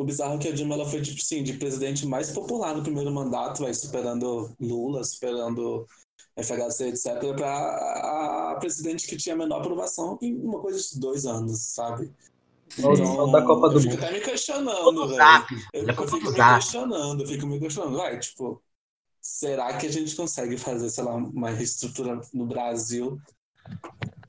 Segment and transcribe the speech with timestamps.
[0.00, 2.82] O bizarro é que a Dilma ela foi, tipo assim, de presidente mais popular no
[2.82, 5.86] primeiro mandato, vai superando Lula, superando
[6.42, 11.26] FHC, etc., para a presidente que tinha a menor aprovação em uma coisa de dois
[11.26, 12.10] anos, sabe?
[12.78, 15.20] Então, da Copa do eu fico até me questionando, velho.
[15.74, 17.96] Eu, eu fico me questionando, eu fico me questionando.
[17.98, 18.62] Vai, tipo,
[19.20, 23.20] será que a gente consegue fazer, sei lá, uma reestrutura no Brasil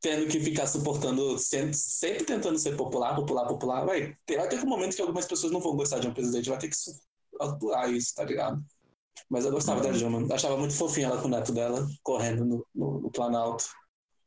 [0.02, 4.66] tendo que ficar suportando, sempre, sempre tentando ser popular, popular, popular, vai, vai ter um
[4.66, 6.76] momento que algumas pessoas não vão gostar de um presidente, vai ter que
[7.40, 8.62] aturar isso, tá ligado?
[9.30, 12.66] Mas eu gostava da Dilma, achava muito fofinha ela com o neto dela, correndo no,
[12.74, 13.66] no, no Planalto.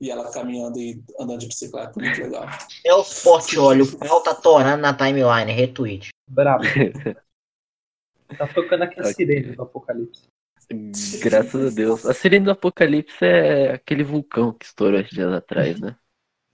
[0.00, 2.46] E ela caminhando e andando de bicicleta, muito legal.
[2.84, 6.10] É o forte olha, o pau tá torando na timeline, retweet.
[6.28, 6.64] Brabo.
[8.36, 10.28] tá tocando aqui a sirene do apocalipse.
[11.22, 12.06] Graças a Deus.
[12.06, 15.96] A sirene do apocalipse é aquele vulcão que estourou dias atrás, né?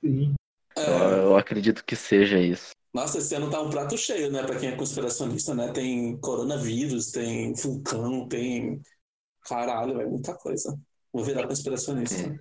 [0.02, 0.34] Sim.
[0.76, 2.70] É, Eu, acredito que seja isso.
[2.94, 4.42] nossa, esse ano tá um prato cheio, né?
[4.42, 5.72] Pra quem é conspiracionista, né?
[5.72, 8.80] Tem coronavírus, tem vulcão, tem.
[9.42, 10.78] Caralho, velho, muita coisa.
[11.12, 12.38] Vou virar conspiracionista.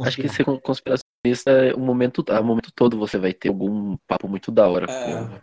[0.00, 4.26] Acho que ser conspiracionista é o momento, o momento todo você vai ter algum papo
[4.26, 5.04] muito da hora É.
[5.14, 5.40] com,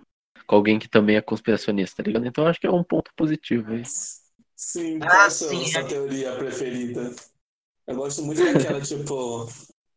[0.47, 2.25] com alguém que também é conspiracionista, tá ligado?
[2.25, 3.83] Então acho que é um ponto positivo aí.
[4.59, 5.83] Sim, Ah, qual é a sua, sim, sua é.
[5.85, 7.15] teoria preferida?
[7.87, 9.47] Eu gosto muito daquela, tipo,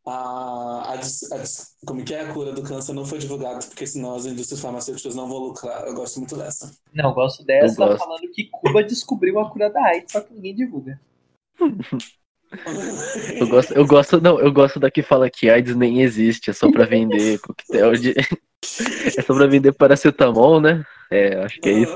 [0.07, 1.43] a, a, a
[1.85, 5.17] como que é a cura do câncer não foi divulgada, porque senão as indústrias farmacêuticas
[5.17, 5.85] não vão lucrar.
[5.85, 6.71] Eu gosto muito dessa.
[6.95, 7.99] Não, eu gosto dessa Eu gosto.
[7.99, 11.01] falando que Cuba descobriu a cura da AIDS, só que ninguém divulga.
[13.41, 16.53] Eu gosto, eu gosto, não, eu gosto da que fala que AIDS nem existe, é
[16.53, 18.15] só pra vender coquetel de.
[19.05, 20.85] É só pra vender paracetamol, né?
[21.11, 21.93] É, acho que é isso.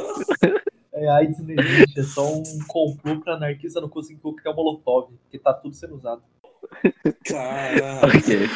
[0.96, 5.12] É, AIDS não existe, é só um complô pra anarquista não conseguir criar um molotov,
[5.22, 6.22] porque tá tudo sendo usado.
[7.22, 8.06] Caralho.
[8.06, 8.48] Ok.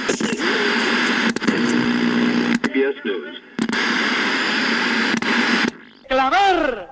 [6.08, 6.88] clamar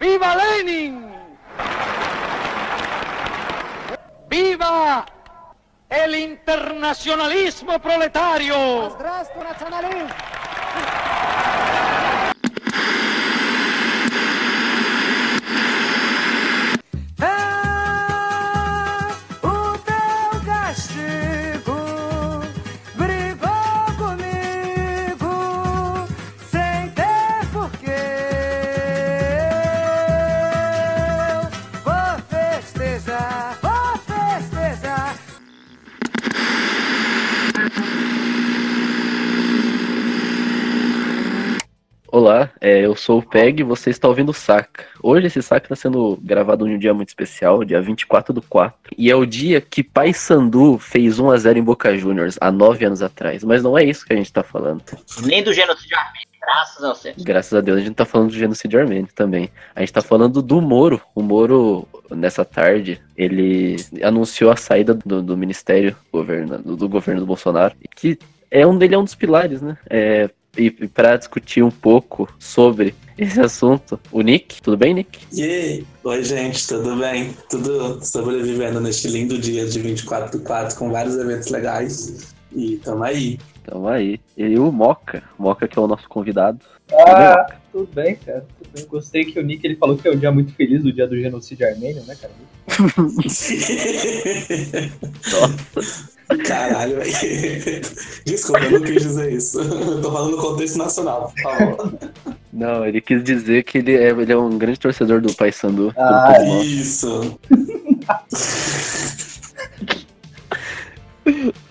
[0.00, 1.12] ¡Viva Lenin!
[4.28, 5.04] ¡Viva
[5.90, 8.56] el internacionalismo proletario!
[8.86, 8.90] o
[42.62, 44.84] é, eu sou o Peg e você está ouvindo o Saca.
[45.02, 48.94] Hoje esse Saca está sendo gravado em um dia muito especial, dia 24 do 4.
[48.96, 53.42] E é o dia que Paysandu fez 1x0 em Boca Juniors, há 9 anos atrás.
[53.42, 54.80] Mas não é isso que a gente está falando.
[55.24, 57.14] Nem do genocídio armênio, graças ao céu.
[57.18, 59.50] Graças a Deus a gente tá falando do genocídio armênio também.
[59.74, 61.02] A gente tá falando do Moro.
[61.16, 63.74] O Moro, nessa tarde, ele
[64.04, 68.16] anunciou a saída do, do ministério governa, do, do governo do Bolsonaro, que
[68.52, 69.76] é um, ele é um dos pilares, né?
[69.90, 75.20] É, e para discutir um pouco sobre esse assunto, o Nick, tudo bem, Nick?
[75.32, 75.86] E aí?
[76.04, 77.34] Oi, gente, tudo bem?
[77.48, 82.34] Tudo sobrevivendo neste lindo dia de 24 do 4 com vários eventos legais.
[82.54, 83.38] E tamo aí.
[83.62, 84.20] Então aí.
[84.36, 86.60] E o Moca, Moca que é o nosso convidado.
[87.06, 88.44] Ah, tudo bem, cara.
[88.58, 88.86] Tudo bem.
[88.86, 91.18] Gostei que o Nick ele falou que é o dia muito feliz do dia do
[91.18, 92.32] genocídio armênio, né, cara?
[96.46, 97.80] Caralho, velho.
[98.24, 99.60] Desculpa, eu não quis dizer isso.
[99.60, 101.94] Eu tô falando no contexto nacional, por favor.
[102.52, 105.92] Não, ele quis dizer que ele é, ele é um grande torcedor do Paysandu.
[105.96, 106.32] Ah.
[106.62, 107.38] Isso.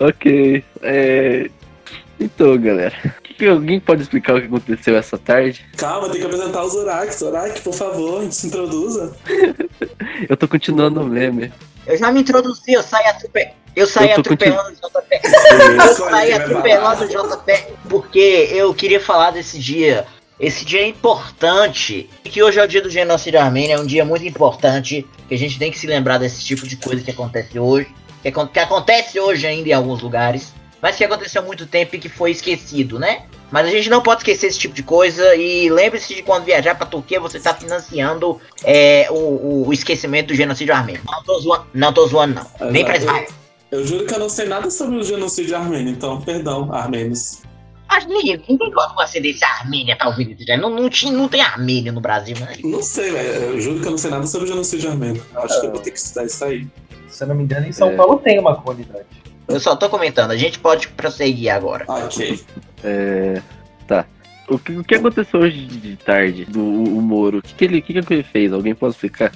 [0.00, 0.64] Ok.
[0.82, 1.50] é,
[2.18, 2.94] Então, galera.
[3.42, 5.66] Que alguém pode explicar o que aconteceu essa tarde?
[5.76, 7.12] Calma, tem que apresentar o Zorak.
[7.12, 9.16] Zorak, por favor, se introduza.
[10.30, 11.52] Eu tô continuando o meme.
[11.84, 13.56] Eu já me introduzi, eu saí atropelando.
[13.74, 15.20] Eu saí Eu tô atropelando o JP.
[15.88, 17.08] Eu saí atropelando o.
[17.08, 20.06] JP porque eu queria falar desse dia.
[20.38, 22.08] Esse dia é importante.
[22.24, 25.04] E que hoje é o dia do genocídio armênio, é um dia muito importante.
[25.28, 27.88] Que a gente tem que se lembrar desse tipo de coisa que acontece hoje.
[28.22, 30.54] Que, que acontece hoje ainda em alguns lugares.
[30.80, 33.24] Mas que aconteceu há muito tempo e que foi esquecido, né?
[33.52, 35.36] Mas a gente não pode esquecer esse tipo de coisa.
[35.36, 40.34] E lembre-se de quando viajar pra Turquia, você tá financiando é, o, o- esquecimento do
[40.34, 41.02] genocídio armênio.
[41.06, 41.92] Não tô zoando, não.
[41.92, 42.70] Tô zoando, não.
[42.70, 42.96] Nem pra.
[42.96, 43.26] Israel.
[43.70, 47.40] Eu juro que eu não sei nada sobre o genocídio armênio, então, perdão, armênios.
[47.88, 50.46] Mas ninguém, ninguém gosta com ascendência armênia, tá ouvindo isso?
[50.46, 50.56] já?
[50.56, 52.54] Não, não, tinha, não tem armênia no Brasil, né?
[52.64, 53.28] Não sei, velho.
[53.28, 55.22] Eu juro que eu não sei nada sobre o genocídio armênio.
[55.34, 56.66] Eu acho que eu vou ter que estudar isso aí.
[57.08, 57.96] Se eu não me engano, em São É.
[57.96, 59.04] Paulo tem uma comunidade.
[59.52, 61.84] Eu só tô comentando, a gente pode prosseguir agora.
[61.88, 62.40] Ok.
[62.84, 63.40] É,
[63.86, 64.06] Tá.
[64.48, 67.38] O que, o que aconteceu hoje de tarde do o, o Moro?
[67.38, 68.52] O que, que, ele, o que, que ele fez?
[68.52, 69.32] Alguém pode explicar?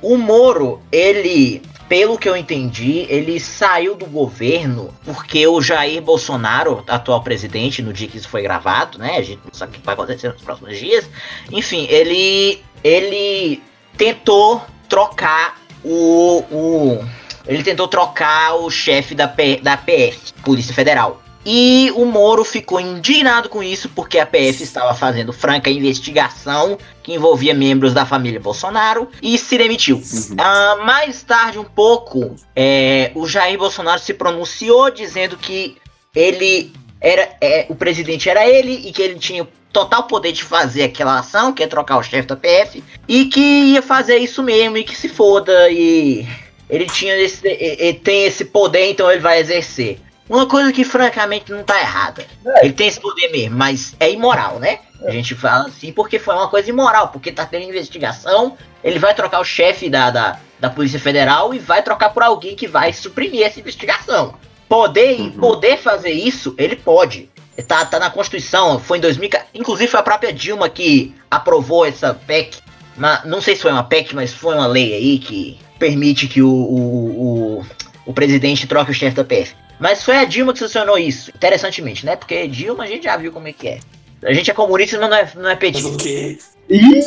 [0.00, 6.82] O Moro, ele, pelo que eu entendi, ele saiu do governo porque o Jair Bolsonaro,
[6.86, 9.16] atual presidente, no dia que isso foi gravado, né?
[9.16, 11.08] A gente não sabe o que vai acontecer nos próximos dias.
[11.52, 13.62] Enfim, ele, ele
[13.96, 17.04] tentou trocar o, o
[17.48, 21.22] ele tentou trocar o chefe da, P, da PF, Polícia Federal.
[21.46, 27.14] E o Moro ficou indignado com isso porque a PF estava fazendo franca investigação que
[27.14, 29.96] envolvia membros da família Bolsonaro e se demitiu.
[29.96, 30.36] Uhum.
[30.36, 35.76] Ah, mais tarde, um pouco, é, o Jair Bolsonaro se pronunciou dizendo que
[36.14, 40.82] ele era é, o presidente era ele e que ele tinha total poder de fazer
[40.82, 44.76] aquela ação, que é trocar o chefe da PF, e que ia fazer isso mesmo
[44.76, 46.26] e que se foda e
[46.68, 49.98] ele tinha esse, ele tem esse poder, então ele vai exercer.
[50.28, 52.26] Uma coisa que francamente não tá errada.
[52.44, 52.64] É.
[52.66, 54.80] Ele tem esse poder mesmo, mas é imoral, né?
[55.06, 59.14] A gente fala assim porque foi uma coisa imoral, porque tá tendo investigação, ele vai
[59.14, 62.92] trocar o chefe da, da, da Polícia Federal e vai trocar por alguém que vai
[62.92, 64.34] suprimir essa investigação.
[64.68, 65.30] Poder, Uhum.
[65.32, 67.30] poder fazer isso, ele pode.
[67.66, 72.12] Tá, tá na Constituição, foi em 2000, inclusive foi a própria Dilma que aprovou essa
[72.14, 72.58] PEC.
[72.96, 76.42] Mas, não sei se foi uma PEC, mas foi uma lei aí que permite que
[76.42, 77.66] o, o, o,
[78.06, 79.54] o presidente troque o chefe da PF.
[79.80, 82.16] Mas foi a Dilma que sancionou isso, interessantemente, né?
[82.16, 83.78] Porque Dilma a gente já viu como é que é.
[84.24, 85.88] A gente é comunista, mas não é, não é Mas petista.
[85.88, 86.38] o quê?
[86.68, 87.00] Ih,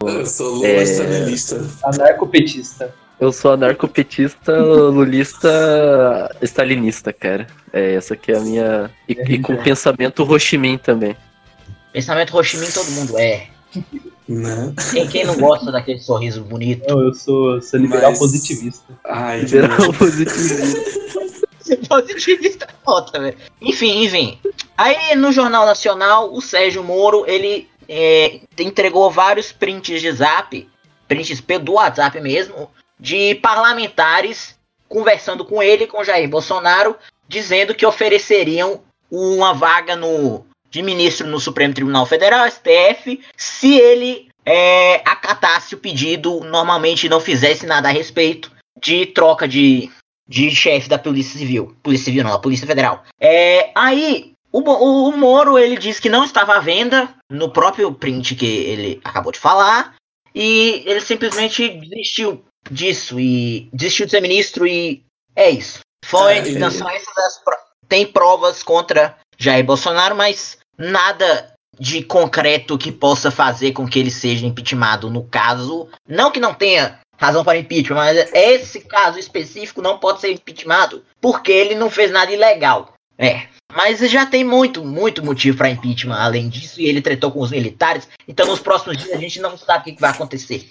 [0.00, 0.82] Eu sou Lula É.
[0.82, 1.70] stalinista.
[1.84, 2.94] anarcopetista.
[3.20, 7.46] Eu sou anarcopetista, lulista, stalinista, cara.
[7.72, 8.90] É, essa aqui é a minha.
[9.08, 11.16] E, e com pensamento Ho Chi Minh também.
[11.92, 13.46] Pensamento Ho Chi Minh todo mundo é.
[14.28, 14.72] Né?
[14.90, 16.88] Quem, quem não gosta daquele sorriso bonito?
[16.88, 18.98] Não, eu sou, sou liberal Mas- positivista.
[19.04, 19.92] Ai, Liberal nojo.
[19.92, 20.84] positivismo.
[21.88, 23.36] Positivista é foda, velho.
[23.60, 24.38] Enfim, enfim.
[24.76, 30.68] Aí no Jornal Nacional, o Sérgio Moro, ele é, entregou vários prints de zap,
[31.08, 32.70] prints do WhatsApp mesmo,
[33.00, 34.56] de parlamentares
[34.88, 36.96] conversando com ele, com Jair Bolsonaro,
[37.26, 40.44] dizendo que ofereceriam uma vaga no
[40.74, 47.20] de ministro no Supremo Tribunal Federal, STF, se ele é, acatasse o pedido, normalmente não
[47.20, 48.50] fizesse nada a respeito
[48.82, 49.88] de troca de,
[50.28, 51.76] de chefe da Polícia Civil.
[51.80, 53.04] Polícia Civil não, da Polícia Federal.
[53.20, 57.94] É, aí, o, o, o Moro, ele disse que não estava à venda no próprio
[57.94, 59.94] print que ele acabou de falar.
[60.34, 65.04] E ele simplesmente desistiu disso e desistiu de ser ministro e
[65.36, 65.78] é isso.
[66.04, 67.38] Foi, É, não são essas as
[67.88, 74.10] tem provas contra Jair Bolsonaro, mas nada de concreto que possa fazer com que ele
[74.10, 75.88] seja impeachmentado no caso.
[76.08, 81.04] Não que não tenha razão para impeachment, mas esse caso específico não pode ser impeachmentado
[81.20, 82.92] porque ele não fez nada ilegal.
[83.18, 83.46] É.
[83.72, 87.50] Mas já tem muito, muito motivo para impeachment além disso, e ele tretou com os
[87.50, 88.08] militares.
[88.26, 90.68] Então, nos próximos dias, a gente não sabe o que vai acontecer.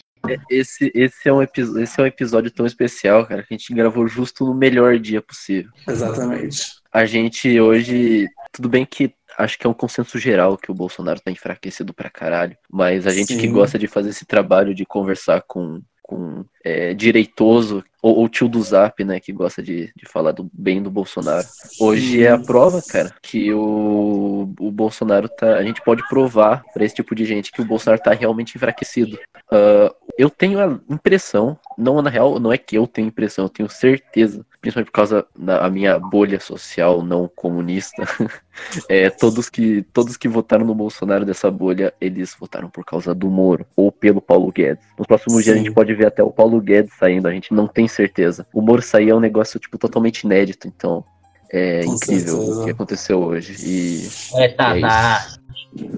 [0.50, 4.08] Esse, esse, é um esse é um episódio tão especial, cara, que a gente gravou
[4.08, 5.70] justo no melhor dia possível.
[5.86, 6.76] Exatamente.
[6.94, 8.28] A gente hoje.
[8.54, 12.10] Tudo bem que acho que é um consenso geral que o Bolsonaro tá enfraquecido pra
[12.10, 12.58] caralho.
[12.70, 13.52] Mas a gente que Sim.
[13.52, 18.62] gosta de fazer esse trabalho de conversar com, com é, direitoso, ou, ou tio do
[18.62, 21.48] Zap, né, que gosta de, de falar do bem do Bolsonaro.
[21.80, 25.56] Hoje é a prova, cara, que o, o Bolsonaro tá.
[25.56, 29.18] A gente pode provar pra esse tipo de gente que o Bolsonaro tá realmente enfraquecido.
[29.52, 33.50] Ah, eu tenho a impressão, não na real, não é que eu tenho impressão, eu
[33.50, 38.04] tenho certeza, principalmente por causa da minha bolha social não comunista,
[38.88, 43.30] é, todos que todos que votaram no Bolsonaro dessa bolha, eles votaram por causa do
[43.30, 44.86] Moro ou pelo Paulo Guedes.
[44.98, 45.66] Nos próximos dias a Sim.
[45.66, 48.46] gente pode ver até o Paulo Guedes saindo, a gente não tem certeza.
[48.54, 51.04] O Moro sair é um negócio tipo totalmente inédito, então
[51.52, 52.62] é Com incrível certeza.
[52.62, 54.08] o que aconteceu hoje e
[54.42, 55.28] É, tá, É tá.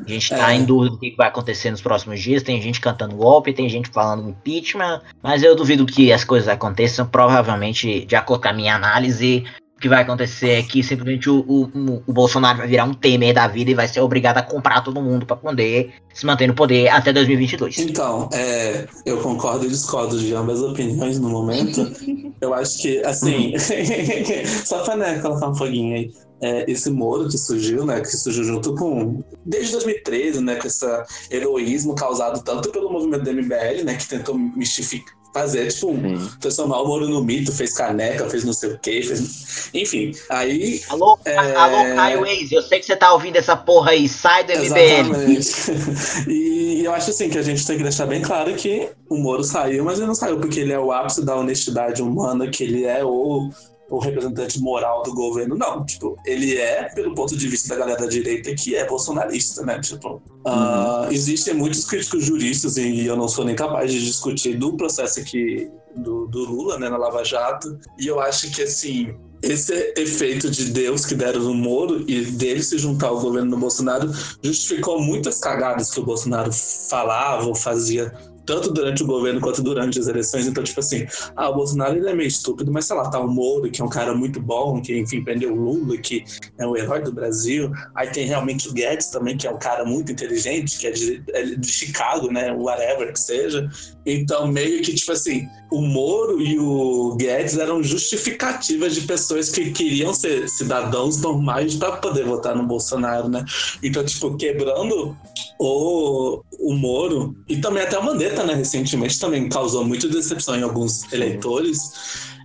[0.05, 0.55] A gente tá É.
[0.55, 2.43] em dúvida do que vai acontecer nos próximos dias.
[2.43, 7.05] Tem gente cantando golpe, tem gente falando impeachment, mas eu duvido que as coisas aconteçam.
[7.05, 9.43] Provavelmente, de acordo com a minha análise,
[9.75, 13.33] o que vai acontecer é que simplesmente o, o, o Bolsonaro vai virar um Temer
[13.33, 16.53] da vida e vai ser obrigado a comprar todo mundo pra poder se manter no
[16.53, 17.79] poder até 2022.
[17.79, 21.91] Então, é, eu concordo e discordo de ambas as opiniões no momento.
[22.41, 23.53] Eu acho que, assim,
[24.65, 26.11] só pra né, colocar um foguinho aí,
[26.41, 30.85] é, esse Moro que surgiu, né, que surgiu junto com, desde 2013, né, com esse
[31.31, 36.81] heroísmo causado tanto pelo movimento do MBL, né, que tentou mistificar, fazer, tipo, um- transformar
[36.81, 39.69] o Moro no mito, fez caneca, fez não sei o quê, fez...
[39.73, 41.35] enfim, aí Alô, É.
[41.37, 44.63] alô, Caio Waze, eu sei que você tá ouvindo essa porra aí, sai do MBL.
[44.63, 45.49] Exatamente.
[46.31, 49.43] e eu acho assim que a gente tem que deixar bem claro que o Moro
[49.43, 52.85] saiu, mas ele não saiu porque ele é o ápice da honestidade humana que ele
[52.85, 53.49] é, ou
[53.89, 55.85] o representante moral do governo, não.
[55.85, 59.79] Tipo, ele é, pelo ponto de vista da galera da direita, que é bolsonarista, né?
[59.79, 64.75] Tipo, ah, existem muitos críticos juristas, e eu não sou nem capaz de discutir do
[64.75, 69.93] processo aqui do, do Lula, né, na Lava Jato, e eu acho que, assim, esse
[69.95, 74.11] efeito de Deus que deram no Moro e dele se juntar ao governo do Bolsonaro
[74.41, 78.11] justificou muitas cagadas que o Bolsonaro falava ou fazia
[78.45, 80.47] tanto durante o governo quanto durante as eleições.
[80.47, 83.27] Então, tipo assim, ah, o Bolsonaro ele é meio estúpido, mas sei lá, tá o
[83.27, 86.23] Moro, que é um cara muito bom, que enfim prendeu o Lula, que
[86.57, 87.71] é o herói do Brasil.
[87.95, 91.23] Aí tem realmente o Guedes também, que é um cara muito inteligente, que é de,
[91.29, 92.51] é de Chicago, né?
[92.53, 93.69] Whatever que seja.
[94.05, 99.71] Então, meio que, tipo assim, o Moro e o Guedes eram justificativas de pessoas que
[99.71, 103.43] queriam ser cidadãos normais para poder votar no Bolsonaro, né?
[103.83, 105.17] Então, tipo, quebrando
[105.59, 110.63] o, o Moro e também até o Mandetta, né, recentemente também causou muita decepção em
[110.63, 111.91] alguns eleitores.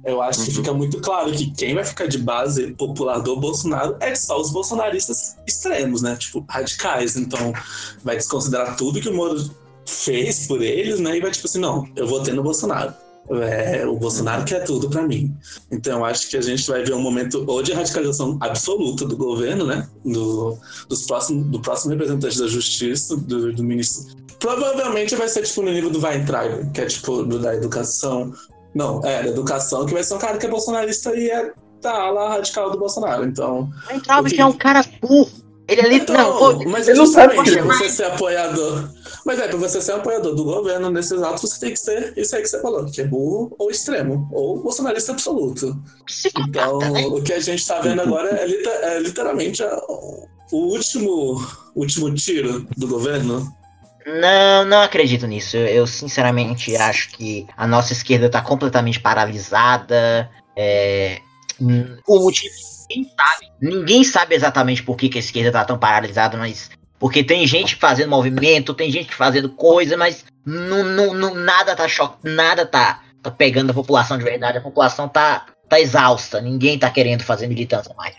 [0.05, 3.97] Eu acho que fica muito claro que quem vai ficar de base popular do Bolsonaro
[4.01, 6.17] é só os bolsonaristas extremos, né?
[6.17, 7.15] Tipo, radicais.
[7.15, 7.53] Então,
[8.03, 9.39] vai desconsiderar tudo que o Moro
[9.87, 11.17] fez por eles, né?
[11.17, 12.93] E vai tipo assim, não, eu votei no Bolsonaro.
[13.33, 15.33] É, o Bolsonaro quer tudo pra mim.
[15.71, 19.65] Então, acho que a gente vai ver um momento ou de radicalização absoluta do governo,
[19.65, 19.89] né?
[20.05, 20.59] Do,
[20.89, 24.17] dos próximos, do próximo representante da justiça, do, do ministro.
[24.41, 28.33] Provavelmente vai ser tipo no nível do Weintraub, que é tipo do, da educação.
[28.75, 32.11] Não, é, da educação, que vai ser um cara que é bolsonarista e é tá
[32.11, 33.25] lá radical do Bolsonaro.
[33.25, 33.71] Então.
[33.89, 35.31] Weintraub que- que é um cara burro.
[35.71, 35.97] Ele ali.
[35.97, 38.89] Então, não, pô, mas ele é não sabe que- você ser apoiador.
[39.25, 42.35] Mas é, pra você ser apoiador do governo nesses atos, você tem que ser isso
[42.35, 45.77] aí que você falou, que é burro ou extremo, ou bolsonarista absoluto.
[46.49, 47.07] Então, né?
[47.07, 50.27] o que a gente tá vendo agora é, é literalmente a- o
[50.73, 51.41] último,
[51.77, 53.47] último tiro do governo.
[54.07, 55.57] Não, não acredito nisso.
[55.57, 60.29] Eu, sinceramente acho que a nossa esquerda tá completamente paralisada.
[60.57, 61.19] É,
[62.09, 62.55] o motivo
[62.91, 63.53] ninguém sabe.
[63.61, 66.71] Ninguém sabe exatamente por que, que a esquerda tá tão paralisada, mas.
[66.99, 71.89] Porque tem gente fazendo movimento, tem gente fazendo coisa, mas não, não, não- nada tá
[71.89, 74.59] cho nada tá, tá pegando a população de verdade.
[74.59, 76.43] A população tá, tá exausta.
[76.43, 78.15] Ninguém tá querendo fazer militância mais.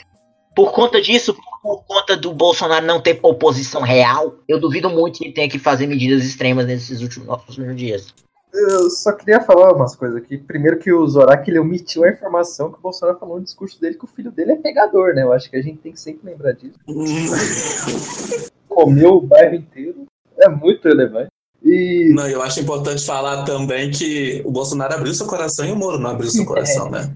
[0.56, 5.25] Por conta disso, por conta do Bolsonaro não ter oposição real, eu duvido muito que
[5.25, 8.13] ele tenha que fazer medidas extremas nesses últimos, últimos dias.
[8.53, 10.38] Eu só queria falar umas coisas aqui.
[10.38, 13.96] Primeiro que o Zorak ele omitiu a informação que o Bolsonaro falou no discurso dele
[13.96, 15.24] que o filho dele é pegador, né?
[15.24, 16.77] Eu acho que a gente tem que sempre lembrar disso.
[18.67, 20.05] Comeu o bairro inteiro.
[20.38, 21.29] É muito relevante.
[21.63, 25.75] E Não, eu acho importante falar também que o Bolsonaro abriu seu coração e o
[25.75, 27.13] Moro não abriu seu coração, né?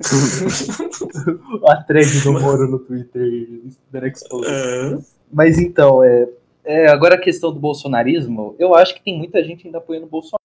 [1.68, 3.22] a thread do Moro no Twitter
[3.90, 4.06] dando.
[4.46, 4.98] É.
[5.32, 6.28] Mas então, é,
[6.64, 10.10] é, agora a questão do bolsonarismo, eu acho que tem muita gente ainda apoiando o
[10.10, 10.42] Bolsonaro,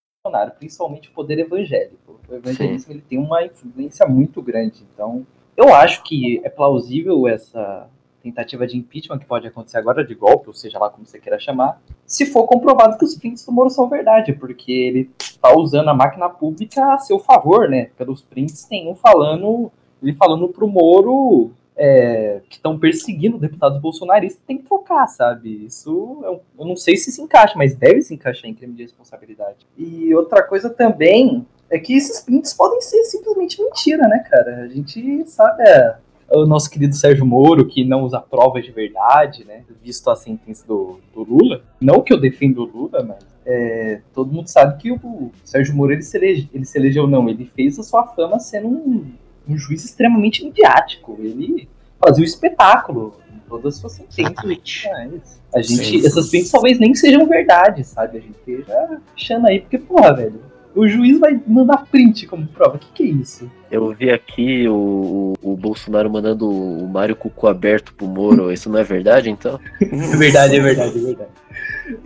[0.59, 2.19] principalmente o poder evangélico.
[2.29, 4.85] O evangelismo ele tem uma influência muito grande.
[4.93, 5.25] Então,
[5.57, 7.89] eu acho que é plausível essa
[8.21, 11.39] tentativa de impeachment que pode acontecer agora, de golpe, ou seja lá como você queira
[11.39, 15.09] chamar, se for comprovado que os prints do Moro são verdade, porque ele
[15.41, 17.85] tá usando a máquina pública a seu favor, né?
[17.97, 19.71] Pelos prints tem um falando,
[20.03, 21.51] ele falando pro Moro
[21.83, 25.65] é, que estão perseguindo deputados bolsonaristas tem que trocar, sabe?
[25.65, 28.83] Isso eu, eu não sei se se encaixa, mas deve se encaixar em crime de
[28.83, 29.65] responsabilidade.
[29.75, 34.57] E outra coisa também é que esses prints podem ser simplesmente mentira, né, cara?
[34.57, 35.95] A gente sabe é,
[36.29, 39.63] o nosso querido Sérgio Moro, que não usa provas de verdade, né?
[39.83, 41.63] Visto a sentença do, do Lula.
[41.81, 45.93] Não que eu defenda o Lula, mas é, todo mundo sabe que o Sérgio Moro
[45.93, 47.27] ele se, elege, ele se elegeu, não.
[47.27, 49.11] Ele fez a sua fama sendo um,
[49.47, 51.17] um juiz extremamente midiático.
[51.19, 51.67] Ele
[51.99, 54.85] fazia o espetáculo em todas as suas sentenças.
[54.85, 55.09] É.
[55.53, 56.05] A gente, Sim.
[56.07, 58.17] essas prints talvez nem sejam verdade, sabe?
[58.17, 60.39] A gente esteja achando aí, porque, porra, velho,
[60.73, 62.77] o juiz vai mandar print como prova.
[62.77, 63.51] O que, que é isso?
[63.69, 68.51] Eu vi aqui o, o, o Bolsonaro mandando o Mário Cucu aberto pro Moro.
[68.53, 69.59] Isso não é verdade, então?
[69.81, 69.85] É
[70.17, 71.29] verdade, é verdade, é verdade.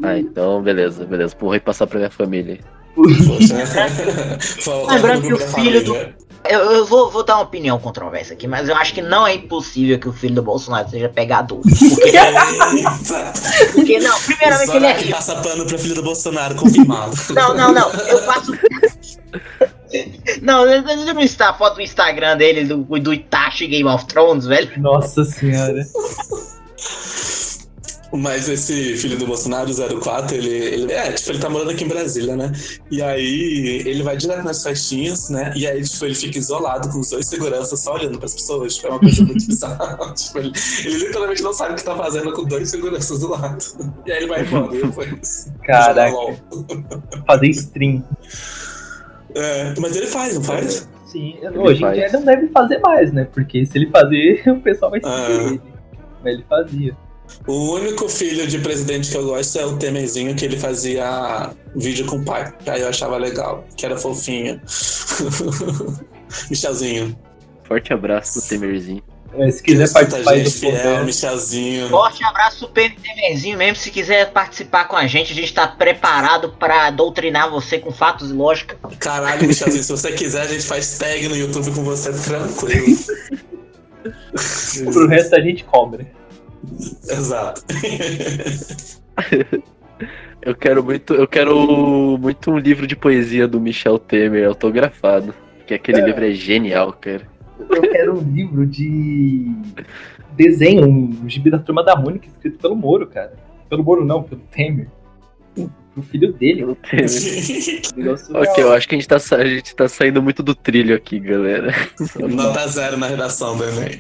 [0.02, 1.36] Ah, então beleza, beleza.
[1.36, 2.60] Porra, e passar pra minha família.
[4.64, 6.16] Fala- Lembrando que o filho do- família.
[6.50, 9.36] Eu, eu vou, vou dar uma opinião controversa aqui, mas eu acho que não é
[9.36, 11.62] impossível que o filho do Bolsonaro seja pegador.
[11.62, 13.34] Porque, Eita!
[13.74, 15.16] porque não, primeiramente ele é Só que rico.
[15.18, 17.16] passa pano pra filho do Bolsonaro, confirmado.
[17.34, 17.90] Não, não, não.
[17.92, 18.52] Eu faço.
[20.42, 24.06] Não, eu eu não está a foto do Instagram dele, do, do Itachi Game of
[24.06, 24.70] Thrones, velho.
[24.78, 25.86] Nossa senhora.
[28.18, 29.70] Mas esse filho do Bolsonaro,
[30.02, 30.92] 04, ele, ele.
[30.94, 32.52] É, tipo, ele tá morando aqui em Brasília, né?
[32.90, 35.52] E aí ele vai direto nas festinhas, né?
[35.56, 38.76] E aí, tipo, ele fica isolado com os dois seguranças só olhando pras pessoas.
[38.76, 40.14] Tipo, é uma coisa muito bizarra.
[40.14, 40.52] tipo, ele,
[40.86, 43.64] ele literalmente não sabe o que tá fazendo com dois seguranças do lado.
[44.06, 45.52] E aí ele vai embora depois.
[45.64, 46.16] Caraca.
[47.28, 48.04] Fazer stream.
[49.34, 50.88] É, mas ele faz, não faz?
[51.08, 53.28] Sim, hoje em dia ele não deve fazer mais, né?
[53.34, 55.44] Porque se ele fazer, o pessoal vai seguir Ah.
[55.52, 55.62] ele.
[56.24, 56.98] Mas ele fazia.
[57.48, 62.06] O único filho de presidente que eu gosto é o Temerzinho, que ele fazia vídeo
[62.06, 62.54] com o pai.
[62.64, 64.60] Que aí eu achava legal, que era fofinho.
[66.50, 67.18] Michelzinho.
[67.68, 69.04] Forte abraço do Temerzinho.
[69.38, 71.90] É, se quiser participar aí do gente fiel, Michelzinho.
[71.90, 73.76] Forte abraço pro PNTMzinho mesmo.
[73.76, 78.30] Se quiser participar com a gente, a gente tá preparado pra doutrinar você com fatos
[78.30, 78.78] e lógica.
[78.98, 82.98] Caralho, Michelzinho, se você quiser, a gente faz tag no YouTube com você tranquilo.
[84.94, 86.06] pro resto a gente cobra.
[87.10, 87.64] Exato.
[90.42, 95.34] Eu quero muito, eu quero muito um livro de poesia do Michel Temer autografado.
[95.66, 97.24] Que aquele livro é genial, cara.
[97.58, 99.52] Eu quero um livro de
[100.36, 103.34] desenho, um gibi da turma da Mônica escrito pelo Moro, cara.
[103.68, 104.88] Pelo Moro não, pelo Temer.
[105.98, 106.66] O filho dele.
[107.08, 108.16] Surreal.
[108.52, 111.20] Ok, eu acho que a gente, tá, a gente tá saindo muito do trilho aqui,
[111.20, 111.74] galera.
[112.30, 113.92] Nota zero na redação do Enem.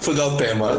[0.00, 0.70] Fugar o tema.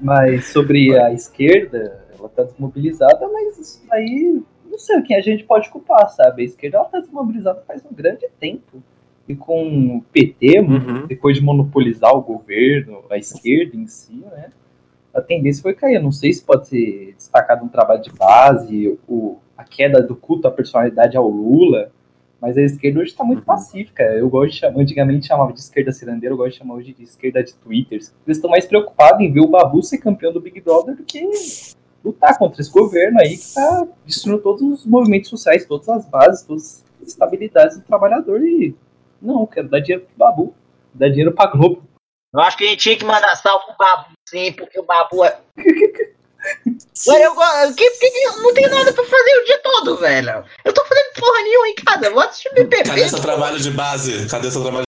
[0.00, 5.44] Mas sobre a esquerda, ela tá desmobilizada, mas isso aí não sei quem a gente
[5.44, 6.42] pode culpar, sabe?
[6.42, 8.82] A esquerda ela tá desmobilizada faz um grande tempo.
[9.28, 11.06] E com o PT, Uhum.
[11.06, 14.48] depois de monopolizar o governo, a esquerda em si, né?
[15.14, 15.96] A tendência foi cair.
[15.96, 20.14] Eu não sei se pode ser destacado um trabalho de base, o, a queda do
[20.14, 21.90] culto à personalidade ao Lula,
[22.40, 23.44] mas a esquerda hoje está muito Uhum.
[23.44, 24.02] pacífica.
[24.02, 27.02] Eu gosto de chamar, antigamente chamava de esquerda cirandeira, eu gosto de chamar hoje de
[27.02, 28.14] esquerda de twitters.
[28.26, 31.20] Eles estão mais preocupados em ver o Babu ser campeão do Big Brother do que
[32.02, 36.42] lutar contra esse governo aí que está destruindo todos os movimentos sociais, todas as bases,
[36.44, 38.40] todas as estabilidades do trabalhador.
[38.42, 38.74] E
[39.20, 40.54] não, quero dar dinheiro pro Babu,
[40.94, 41.82] dar dinheiro pra Globo.
[42.32, 45.24] Eu acho que a gente tinha que mandar salve pro Babu, sim, porque o Babu
[45.24, 45.36] é.
[47.08, 47.74] Olha, eu gosto.
[47.74, 50.44] Que, que, que- não tem nada pra fazer o dia todo, velho.
[50.64, 52.10] Eu tô fazendo porra nenhuma em casa.
[52.10, 52.84] Vou assistir BBB.
[52.84, 54.26] Cadê seu trabalho de base?
[54.28, 54.84] Cadê seu trabalho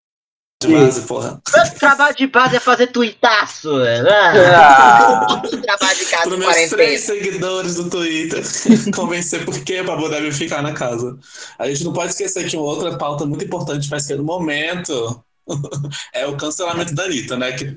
[0.64, 1.42] de base, porra?
[1.54, 4.08] Meu trabalho de base é fazer tuitaço, velho.
[4.10, 8.42] Ah, Ah, trabalho de casa Para de meus três seguidores do Twitter,
[8.96, 11.18] convencer por que o Babu deve ficar na casa.
[11.60, 15.22] A gente não pode esquecer que uma outra pauta muito importante para esquerda no momento
[16.14, 17.52] é o cancelamento da Anitta, né?
[17.54, 17.72] Que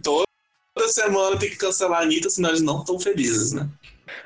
[0.74, 3.68] toda semana tem que cancelar a Anitta, senão eles não estão felizes, né?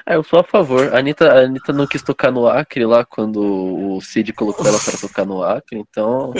[0.04, 0.92] Ah, eu sou a favor.
[0.94, 4.78] A Anitta, a Anitta não quis tocar no Acre lá quando o Cid colocou ela
[4.78, 6.32] pra tocar no Acre, então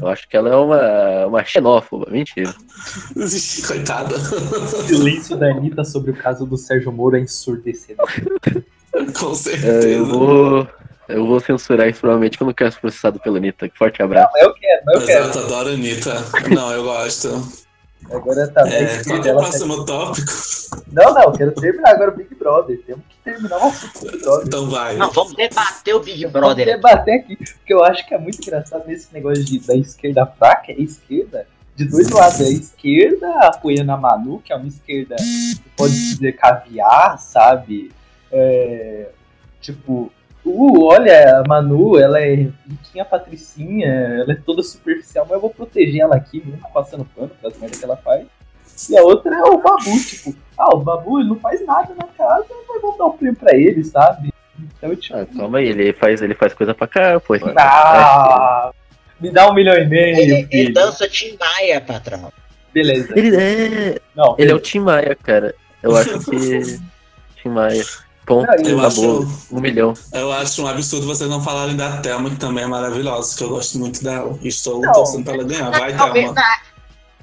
[0.00, 2.10] eu acho que ela é uma, uma xenófoba.
[2.10, 2.52] Mentira.
[3.66, 4.16] Coitada.
[4.16, 8.06] o silêncio da Anitta sobre o caso do Sérgio Moro é ensurdecedor.
[9.18, 9.88] Com É, certeza.
[9.88, 10.68] eu vou.
[11.08, 13.70] Eu vou censurar isso provavelmente que eu não quero ser processado pela Anitta.
[13.76, 14.30] Forte abraço.
[14.32, 15.24] Mas eu quero, eu quero.
[15.24, 16.14] Exato, adoro a Anitta.
[16.54, 17.61] Não, eu gosto.
[18.14, 19.22] Agora tá na É, qual esquerda.
[19.22, 20.32] que é o próximo tópico?
[20.92, 22.80] Não, não, quero terminar agora o Big Brother.
[22.86, 24.46] Temos que terminar o assunto do Big Brother.
[24.46, 24.96] Então vai.
[24.96, 26.66] Não, vamos debater o Big Vamos Brother.
[26.66, 30.72] debater aqui, porque eu acho que é muito engraçado nesse negócio de, da esquerda fraca,
[30.72, 32.40] é a esquerda de dois lados.
[32.40, 35.16] É a esquerda apoiando a Manu, que é uma esquerda,
[35.76, 37.90] pode dizer, caviar, sabe?
[38.30, 39.08] É,
[39.60, 40.12] tipo,
[40.44, 42.34] uh, olha, a Manu, ela é
[42.68, 47.30] riquinha patricinha, ela é toda superficial, mas eu vou proteger ela aqui, mesmo passando pano
[47.40, 48.26] pelas merdas que ela faz.
[48.90, 52.06] E a outra é o Babu, tipo, ah, o Babu ele não faz nada na
[52.06, 54.32] casa, mas vamos dar o prêmio pra ele, sabe?
[54.58, 57.34] Então, tipo, Ah, calma aí, ele faz, ele faz coisa pra cá, pô.
[57.56, 58.72] ah,
[59.20, 62.32] me dá um milhão e meio, Ele, ele dança Tim Maia, patrão.
[62.72, 63.12] Beleza.
[63.16, 64.00] Ele é.
[64.16, 65.54] Não, Ele é o Tim Maia, cara.
[65.82, 66.80] Eu acho que.
[67.40, 67.84] Tim Maia.
[68.26, 68.46] Ponto.
[68.46, 69.94] Não, Eu acho, Um milhão.
[70.12, 73.48] eu acho um absurdo vocês não falarem da Thelma, que também é maravilhosa, que eu
[73.48, 74.38] gosto muito dela.
[74.40, 74.92] E estou Não.
[74.92, 75.70] torcendo pra ela ganhar.
[75.70, 76.32] Vai, Na, Thelma.
[76.32, 76.56] na,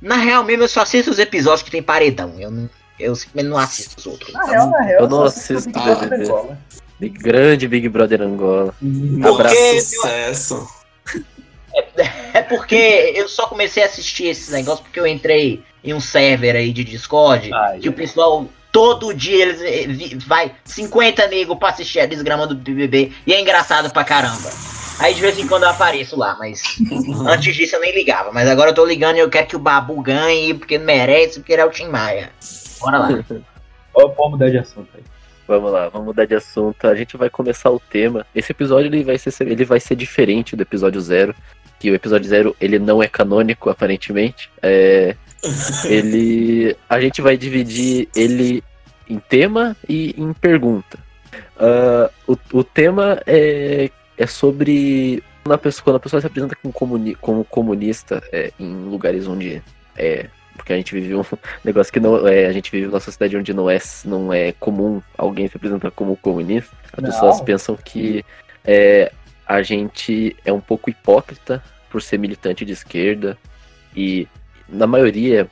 [0.01, 2.33] na real mesmo, eu só assisto os episódios que tem paredão.
[2.37, 4.33] Eu, não, eu simplesmente não assisto os outros.
[4.33, 6.23] na real, na real, Eu não assisto assisto Big Brother BBB.
[6.25, 6.57] Angola.
[6.99, 8.75] Big, grande Big Brother Angola.
[9.21, 10.67] Por Abraço, sucesso.
[12.33, 16.55] É porque eu só comecei a assistir esses negócios porque eu entrei em um server
[16.55, 21.99] aí de Discord Ai, que o pessoal todo dia eles vai 50 nego pra assistir
[21.99, 24.49] a desgrama do BBB e é engraçado pra caramba.
[24.99, 26.61] Aí de vez em quando eu apareço lá, mas
[27.27, 28.31] antes disso eu nem ligava.
[28.31, 31.53] Mas agora eu tô ligando e eu quero que o Babu ganhe porque merece, porque
[31.53, 32.31] ele é o Tim Maia.
[32.79, 33.09] Bora lá.
[33.93, 35.03] Vamos mudar de assunto aí.
[35.49, 36.85] Vamos lá, vamos mudar de assunto.
[36.85, 38.23] A gente vai começar o tema.
[38.35, 41.33] Esse episódio ele vai ser, ele vai ser diferente do episódio zero.
[41.79, 44.51] Que o episódio zero ele não é canônico, aparentemente.
[44.61, 45.15] É,
[45.85, 46.75] ele.
[46.89, 48.63] A gente vai dividir ele
[49.09, 50.99] em tema e em pergunta.
[51.57, 56.55] Ah, o, o tema é, é sobre quando a, pessoa, quando a pessoa se apresenta
[56.55, 59.61] como, comuni, como comunista é, em lugares onde
[59.97, 60.27] é.
[60.55, 61.23] Porque a gente vive um
[61.63, 62.45] negócio que não é.
[62.45, 66.17] A gente vive numa sociedade onde não é, não é comum alguém se apresentar como
[66.17, 66.75] comunista.
[66.93, 67.09] As Não.
[67.09, 68.25] pessoas pensam que
[68.65, 69.11] é,
[69.47, 73.37] a gente é um pouco hipócrita por ser militante de esquerda
[73.95, 74.27] e
[74.71, 75.49] na maioria,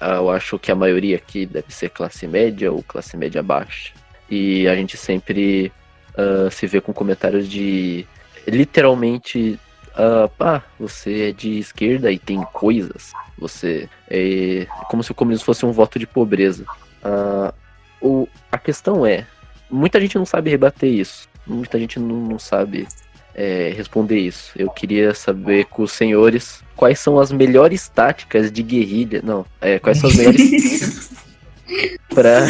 [0.00, 3.92] ah, eu acho que a maioria aqui deve ser classe média ou classe média baixa.
[4.30, 5.72] E a gente sempre
[6.16, 8.06] ah, se vê com comentários de
[8.46, 9.58] literalmente
[9.94, 13.12] ah, pá, você é de esquerda e tem coisas.
[13.38, 16.64] Você é como se o comunismo fosse um voto de pobreza.
[17.02, 17.52] Ah,
[18.00, 19.26] o, a questão é,
[19.70, 21.28] muita gente não sabe rebater isso.
[21.46, 22.86] Muita gente não, não sabe
[23.34, 24.52] é, responder isso.
[24.56, 29.20] Eu queria saber com os senhores quais são as melhores táticas de guerrilha.
[29.22, 31.10] Não, é, quais são as melhores.
[32.08, 32.40] para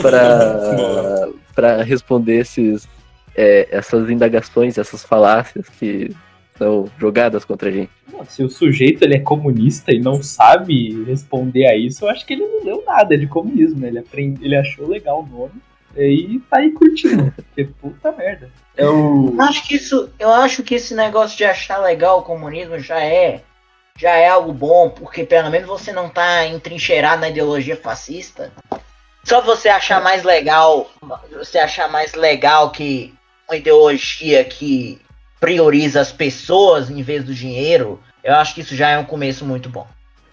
[0.00, 2.88] para para responder esses
[3.34, 6.14] é, essas indagações, essas falácias que
[6.56, 7.90] são jogadas contra a gente.
[8.12, 12.24] Não, se o sujeito ele é comunista e não sabe responder a isso, eu acho
[12.24, 13.88] que ele não leu nada de comunismo, né?
[13.88, 15.60] Ele, aprende, ele achou legal o nome
[15.96, 17.32] e tá aí curtindo.
[17.32, 18.50] Porque puta merda.
[18.76, 18.84] É.
[18.84, 23.00] Eu acho que isso, eu acho que esse negócio de achar legal o comunismo já
[23.00, 23.42] é
[23.96, 28.50] já é algo bom, porque pelo menos você não tá entrincheirado na ideologia fascista.
[29.22, 30.90] Só você achar mais legal,
[31.30, 33.14] você achar mais legal que
[33.48, 35.00] uma ideologia que
[35.38, 39.44] prioriza as pessoas em vez do dinheiro, eu acho que isso já é um começo
[39.44, 39.86] muito bom.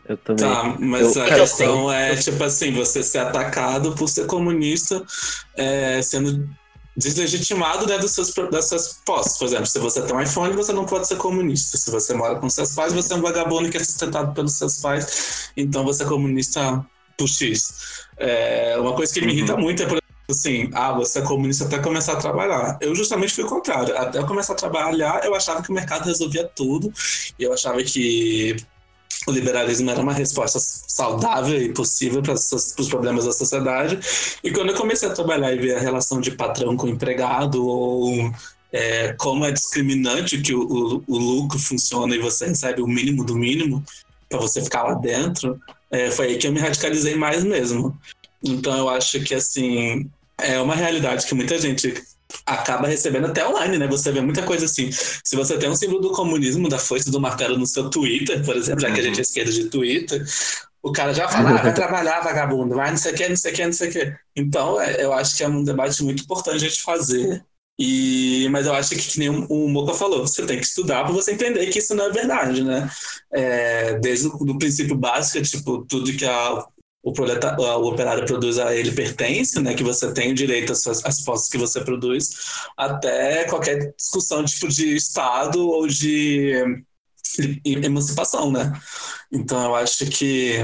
[0.10, 0.44] Eu também.
[0.44, 5.06] Tá, mas eu, a cara, questão é, tipo assim, você ser atacado por ser comunista,
[5.56, 6.50] é, sendo
[6.98, 9.38] deslegitimado né, dos seus, das suas posses.
[9.38, 11.78] Por exemplo, se você tem um iPhone, você não pode ser comunista.
[11.78, 14.80] Se você mora com seus pais, você é um vagabundo que é sustentado pelos seus
[14.80, 16.84] pais, então você é comunista
[17.16, 18.08] por X.
[18.18, 21.66] É, uma coisa que me irrita muito é, por exemplo, assim, ah, você é comunista
[21.66, 22.80] até começar a trabalhar.
[22.82, 23.96] Eu justamente fui o contrário.
[23.96, 26.92] Até começar a trabalhar, eu achava que o mercado resolvia tudo,
[27.38, 28.58] e eu achava que
[29.28, 34.00] o liberalismo era uma resposta saudável e possível para os problemas da sociedade.
[34.44, 38.32] E quando eu comecei a trabalhar e ver a relação de patrão com empregado, ou
[38.72, 43.24] é, como é discriminante que o, o, o, lucro funciona e você recebe o mínimo
[43.24, 43.84] do mínimo
[44.28, 47.98] para você ficar lá dentro, é, foi aí que eu me radicalizei mais mesmo.
[48.44, 52.02] Então eu acho que assim é uma realidade que muita gente
[52.54, 53.88] acaba recebendo até online, né?
[53.88, 54.90] Você vê muita coisa assim.
[54.92, 58.56] Se você tem um símbolo do comunismo, da foice do martelo no seu Twitter, por
[58.56, 60.26] exemplo, já que a gente é esquerda de Twitter,
[60.82, 63.52] o cara já fala, ah, vai trabalhar, vagabundo, vai não sei o que, não sei
[63.52, 64.16] o que, não sei o que.
[64.36, 67.44] Então, é, eu acho que é um debate muito importante a gente fazer.
[67.78, 71.14] E, mas eu acho que, que nem o Moca falou, você tem que estudar para
[71.14, 72.90] você entender que isso não é verdade, né?
[73.32, 76.66] É, desde o do princípio básico, tipo, tudo que a
[77.02, 80.86] o, proleta, o operário produz a ele pertence, né, que você tem o direito às,
[80.88, 82.30] às posses que você produz,
[82.78, 86.84] até qualquer discussão tipo de Estado ou de
[87.66, 88.74] emancipação, né?
[89.32, 90.58] Então eu acho que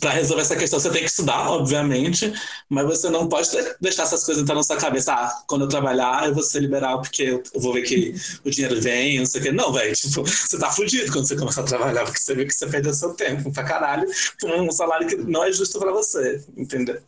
[0.00, 2.32] para resolver essa questão você tem que estudar, obviamente,
[2.68, 3.48] mas você não pode
[3.80, 5.12] deixar essas coisas entrar na sua cabeça.
[5.12, 8.80] Ah, quando eu trabalhar, eu vou ser liberal porque eu vou ver que o dinheiro
[8.80, 9.52] vem, não sei o quê.
[9.52, 12.54] Não, velho, tipo, você tá fudido quando você começar a trabalhar, porque você vê que
[12.54, 14.08] você perdeu seu tempo pra caralho
[14.40, 17.00] por um salário que não é justo para você, entendeu?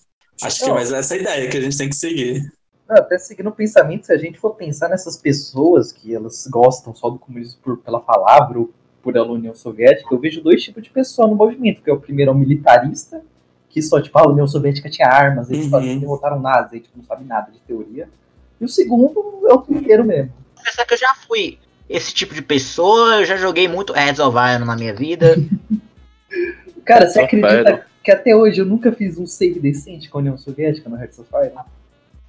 [0.42, 2.52] Acho que mais essa é a ideia que a gente tem que seguir.
[2.88, 6.94] Não, até seguindo o pensamento, se a gente for pensar nessas pessoas que elas gostam
[6.94, 8.70] só do comunismo por, pela palavra ou
[9.04, 12.00] por ela União Soviética, eu vejo dois tipos de pessoa no movimento, que é o
[12.00, 13.22] primeiro é o militarista,
[13.68, 15.78] que só, tipo, a União Soviética tinha armas, eles Uhum.
[15.78, 16.00] uhum.
[16.00, 18.08] derrotaram nazis, aí, tipo, não sabe nada de teoria.
[18.60, 20.32] E o segundo é o primeiro mesmo.
[20.64, 24.36] Pensar que eu já fui esse tipo de pessoa, eu já joguei muito Heads of
[24.38, 25.36] Iron na minha vida.
[26.84, 27.82] Cara, você Só acredita Fire.
[28.02, 31.18] que até hoje eu nunca fiz um save decente com a União Soviética no Hearts
[31.18, 31.52] of Fire?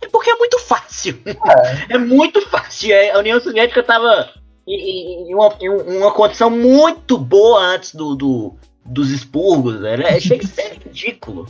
[0.02, 1.18] É porque é muito fácil.
[1.44, 2.92] Ah, É muito fácil.
[2.94, 4.30] É, A União Soviética tava
[4.68, 8.54] em, em- uma, em uma condição muito boa antes do, do-
[8.86, 9.84] dos expurgos.
[9.84, 10.44] Era, é, chega
[10.84, 11.48] ridículo.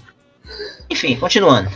[0.89, 1.69] Enfim, continuando.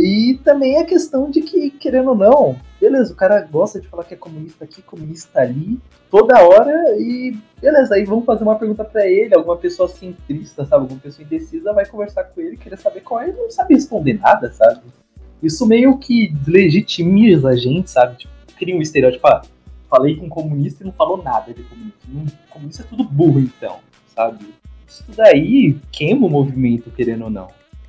[0.00, 4.02] e também a questão de que, querendo ou não, beleza, o cara gosta de falar
[4.04, 5.78] que é comunista aqui, comunista ali,
[6.10, 10.82] toda hora, e beleza, aí vamos fazer uma pergunta pra ele, alguma pessoa centrista, sabe,
[10.82, 14.14] alguma pessoa indecisa vai conversar com ele, querer saber qual é, ele não sabe responder
[14.14, 14.80] nada, sabe?
[15.40, 18.16] Isso meio que deslegitimiza a gente, sabe?
[18.16, 19.40] Tipo, cria um estereótipo, ah,
[19.90, 21.98] falei com um comunista e não falou nada de comunista.
[22.08, 23.78] Não, comunista é tudo burro, então,
[24.14, 24.54] sabe?
[24.88, 27.48] Isso daí queima o movimento, querendo ou não.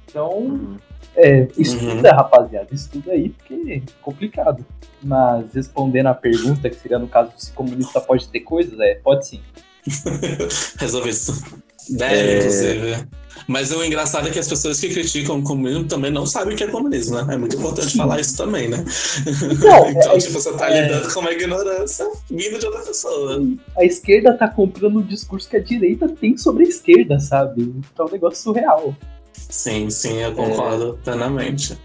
[0.10, 0.78] Então, Uhum.
[1.16, 4.66] é, estuda, rapaziada, estuda aí, porque é complicado.
[5.02, 9.26] Mas respondendo a pergunta, que seria no caso se comunista pode ter coisas, é, pode
[9.26, 9.42] sim.
[10.80, 11.62] Resolver isso.
[11.90, 12.38] Deve, É.
[12.40, 13.08] inclusive.
[13.48, 16.58] Mas o engraçado é que as pessoas que criticam o comunismo também não sabem o
[16.58, 17.34] que é comunismo, né?
[17.34, 18.84] É muito importante falar isso também, né?
[19.52, 23.42] Então, então é- tipo, você tá é- lidando com uma ignorância vindo de outra pessoa.
[23.78, 27.74] A esquerda tá comprando o discurso que a direita tem sobre a esquerda, sabe?
[27.94, 28.96] Então é um negócio surreal.
[29.34, 31.78] Sim, sim, eu concordo plenamente.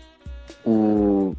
[0.65, 1.35] O...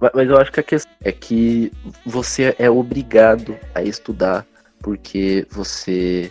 [0.00, 1.70] Ma- Mas eu acho que a questão é que
[2.04, 4.46] você é obrigado a estudar
[4.82, 6.30] porque você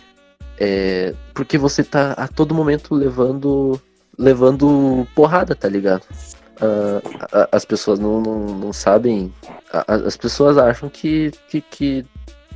[0.60, 3.80] é porque você tá a todo momento levando
[4.18, 6.02] levando porrada, tá ligado?
[6.60, 7.00] Ah,
[7.32, 9.32] a- as pessoas não, não, não sabem,
[9.72, 12.06] a- as pessoas acham que, que, que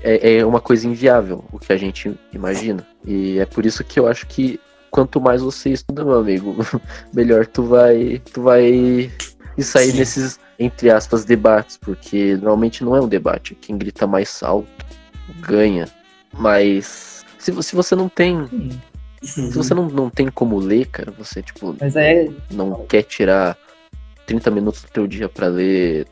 [0.03, 2.87] é, é uma coisa inviável o que a gente imagina.
[3.05, 6.55] E é por isso que eu acho que quanto mais você estuda, meu amigo,
[7.15, 9.11] melhor tu vai tu vai
[9.59, 9.97] sair Sim.
[9.99, 14.69] nesses entre aspas debates, porque normalmente não é um debate, quem grita mais alto
[15.41, 15.89] ganha.
[16.37, 17.14] Mas
[17.45, 18.71] se, se você não tem, Hum,
[19.23, 22.29] se você não, não tem como ler, cara, você tipo Mas é.
[22.51, 23.57] não quer tirar
[24.27, 26.07] 30 minutos do teu dia pra ler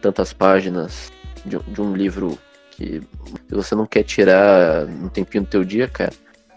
[0.00, 1.12] tantas páginas
[1.44, 2.38] de, um- de um livro
[2.70, 3.00] que
[3.48, 6.12] se você não quer tirar um tempinho do teu dia, cara,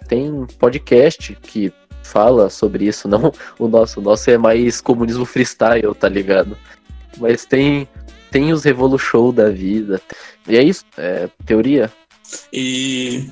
[0.08, 5.94] tem podcast que fala sobre isso, não o nosso, o nosso é mais comunismo freestyle,
[5.96, 6.58] tá ligado?
[7.18, 7.88] Mas tem
[8.32, 10.02] tem os Revolu Show da vida.
[10.48, 11.92] E é isso, é teoria.
[12.52, 13.30] E.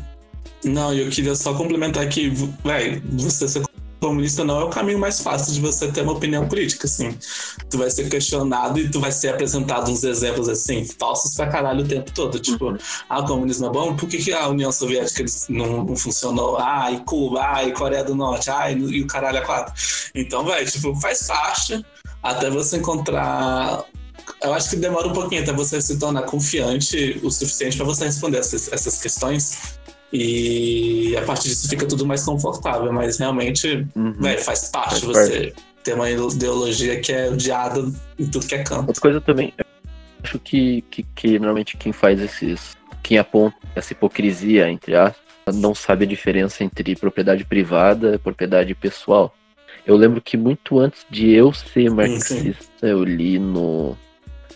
[0.63, 2.29] Não, eu queria só complementar que,
[2.63, 3.63] velho, você ser
[4.01, 7.15] comunista não é o caminho mais fácil de você ter uma opinião política, assim.
[7.69, 11.85] Tu vai ser questionado e tu vai ser apresentado uns exemplos, assim, falsos pra caralho
[11.85, 12.39] o tempo todo.
[12.39, 12.75] Tipo,
[13.07, 13.95] ah, o comunismo é bom?
[13.95, 16.57] Por que, que a União Soviética não, não funcionou?
[16.57, 19.73] Ah, e Cuba, ah, e Coreia do Norte, ah, e, e o caralho é quatro.
[20.15, 21.85] Então, velho, tipo, faz parte
[22.23, 23.85] até você encontrar
[24.43, 28.05] eu acho que demora um pouquinho até você se tornar confiante o suficiente para você
[28.05, 29.79] responder essas, essas questões.
[30.13, 34.13] E a partir disso fica tudo mais confortável, mas realmente Uhum.
[34.19, 37.79] véi, faz parte Faz você ter uma ideologia que é odiada
[38.19, 38.87] em tudo que é canto.
[38.87, 39.53] Outra coisa também,
[40.23, 42.75] acho que, que, que normalmente quem faz esses.
[43.03, 48.75] Quem aponta essa hipocrisia, entre aspas, não sabe a diferença entre propriedade privada e propriedade
[48.75, 49.33] pessoal.
[49.85, 53.97] Eu lembro que muito antes de eu ser marxista, eu li no.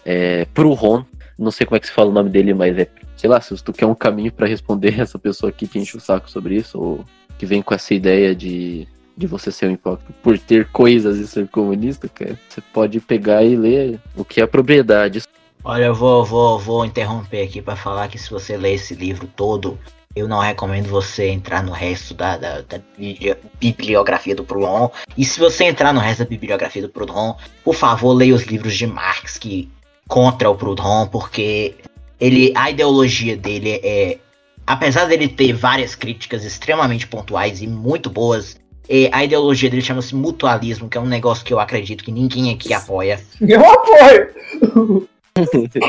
[0.03, 1.03] É, Proudhon,
[1.39, 2.87] não sei como é que se fala o nome dele, mas é.
[3.15, 6.01] Sei lá, se tu quer um caminho pra responder essa pessoa que te enche o
[6.01, 7.05] saco sobre isso, ou
[7.37, 11.27] que vem com essa ideia de, de você ser um hipócrita por ter coisas e
[11.27, 15.23] ser comunista, cara, você pode pegar e ler o que é propriedade.
[15.63, 19.27] Olha, eu vou, vou, vou interromper aqui pra falar que se você ler esse livro
[19.35, 19.79] todo,
[20.15, 24.89] eu não recomendo você entrar no resto da, da, da bibli- bibliografia do Proudhon.
[25.17, 28.75] E se você entrar no resto da bibliografia do Proudhon, por favor, leia os livros
[28.75, 29.69] de Marx que
[30.07, 31.75] contra o Proudhon, porque
[32.19, 34.17] ele, a ideologia dele é,
[34.65, 38.57] apesar dele ter várias críticas extremamente pontuais e muito boas,
[38.89, 42.53] é, a ideologia dele chama-se mutualismo, que é um negócio que eu acredito que ninguém
[42.53, 43.19] aqui apoia.
[43.41, 45.07] Eu apoio!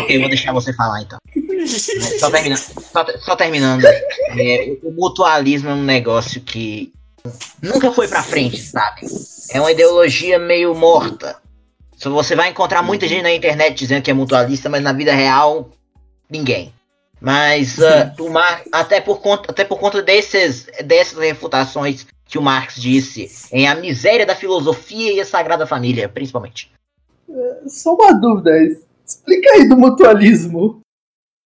[0.08, 1.18] Eu vou deixar você falar então.
[2.18, 2.58] Só terminando.
[2.58, 3.84] Só, só terminando.
[3.84, 6.92] É, o mutualismo é um negócio que
[7.62, 9.02] nunca foi pra frente, sabe?
[9.52, 11.36] É uma ideologia meio morta.
[11.96, 15.70] Você vai encontrar muita gente na internet dizendo que é mutualista, mas na vida real,
[16.30, 16.72] ninguém.
[17.20, 22.42] Mas ah, o Mar até por conta, até por conta desses, dessas refutações que o
[22.42, 26.70] Marx disse em A Miséria da Filosofia e a Sagrada Família, principalmente.
[27.66, 28.50] Só uma dúvida.
[29.04, 30.80] Explica aí do mutualismo.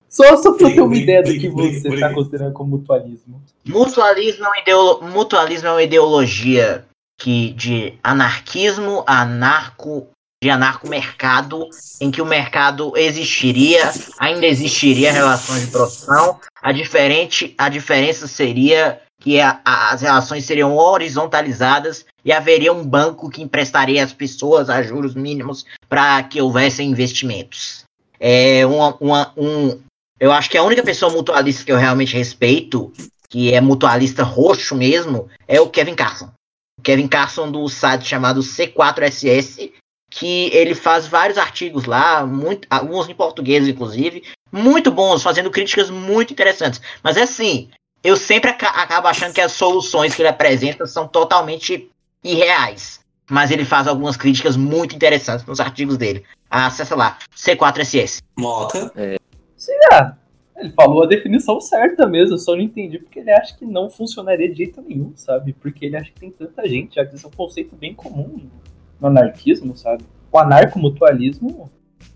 [0.08, 2.08] Só, só pra eu ter uma ideia do que você brinca.
[2.08, 3.40] tá considerando como mutualismo.
[3.64, 6.84] Mutualismo é uma, ideolo- mutualismo é uma ideologia
[7.20, 10.08] que de anarquismo, anarco,
[10.42, 11.68] de anarco-mercado,
[12.00, 16.40] em que o mercado existiria, ainda existiria relações de produção.
[16.62, 22.82] A, diferente, a diferença seria que a- a- as relações seriam horizontalizadas e haveria um
[22.82, 27.84] banco que emprestaria às pessoas a juros mínimos para que houvessem investimentos.
[28.18, 29.78] É uma, uma- um,
[30.18, 32.90] eu acho que a única pessoa mutualista que eu realmente respeito
[33.28, 36.30] que é mutualista roxo mesmo, é o Kevin Carson.
[36.78, 39.69] O Kevin Carson do site chamado C4SS,
[40.10, 45.88] que ele faz vários artigos lá, muito, alguns em português inclusive, muito bons, fazendo críticas
[45.88, 46.80] muito interessantes.
[47.02, 47.70] Mas é assim,
[48.02, 51.88] eu sempre aca- acabo achando que as soluções que ele apresenta são totalmente
[52.24, 52.98] irreais.
[53.30, 56.24] Mas ele faz algumas críticas muito interessantes nos artigos dele.
[56.50, 58.20] Acessa lá, C4SS.
[58.36, 58.92] Moca.
[59.92, 60.16] Ah,
[60.56, 63.88] ele falou a definição certa mesmo, eu só não entendi porque ele acha que não
[63.88, 65.52] funcionaria de jeito nenhum, sabe?
[65.52, 68.50] Porque ele acha que tem tanta gente, já que isso é um conceito bem comum
[69.00, 70.04] no anarquismo, sabe?
[70.30, 71.70] O anarcomutualismo,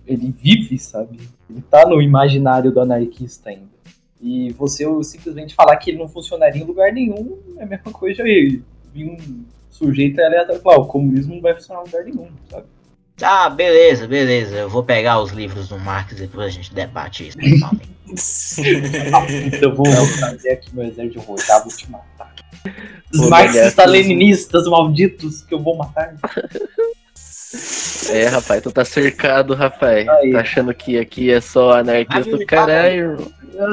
[0.07, 1.19] ele vive, sabe?
[1.49, 3.75] Ele tá no imaginário do anarquista ainda.
[4.21, 8.23] E você simplesmente falar que ele não funcionaria em lugar nenhum é a mesma coisa
[8.23, 8.63] aí.
[8.93, 12.67] Vir um sujeito aleatório falar, "Ah, o comunismo não vai funcionar em lugar nenhum, sabe?
[13.23, 14.57] Ah, beleza, beleza.
[14.57, 17.39] Eu vou pegar os livros do Marx e depois a gente debate isso.
[17.39, 17.95] normalmente.
[19.63, 22.35] Eu vou fazer aqui meu exército de rodar, vou te matar.
[23.13, 23.93] Os Vou marxistas ganhar tudo.
[23.93, 26.15] leninistas malditos que eu vou matar.
[28.11, 30.07] É, rapaz, tu tá cercado, rapaz.
[30.09, 30.33] Aí.
[30.33, 33.17] Tá achando que aqui é só anarquista do caralho,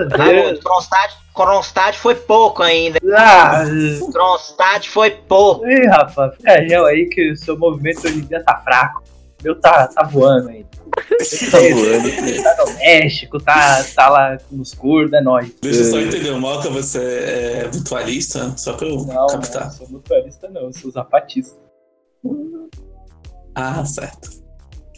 [0.10, 0.60] Tá Deus.
[0.60, 3.00] Kronstadt, Kronstadt foi pouco ainda.
[3.16, 3.64] Ah,
[4.12, 5.66] Kronstadt foi pouco.
[5.68, 9.04] Ih, rapaz, fica gel aí que o seu movimento hoje em dia tá fraco.
[9.44, 10.70] Meu tá, tá voando ainda.
[11.52, 12.44] Tá voando.
[12.44, 15.52] Tá no México, tá, tá lá nos curdos, é nóis.
[15.62, 18.58] Deixa eu só entender, o Malca, você é virtualista?
[18.58, 19.72] Só pra eu Não, não, captar.
[19.72, 21.56] sou mutualista não, eu sou zapatista.
[23.56, 24.30] Ah, certo.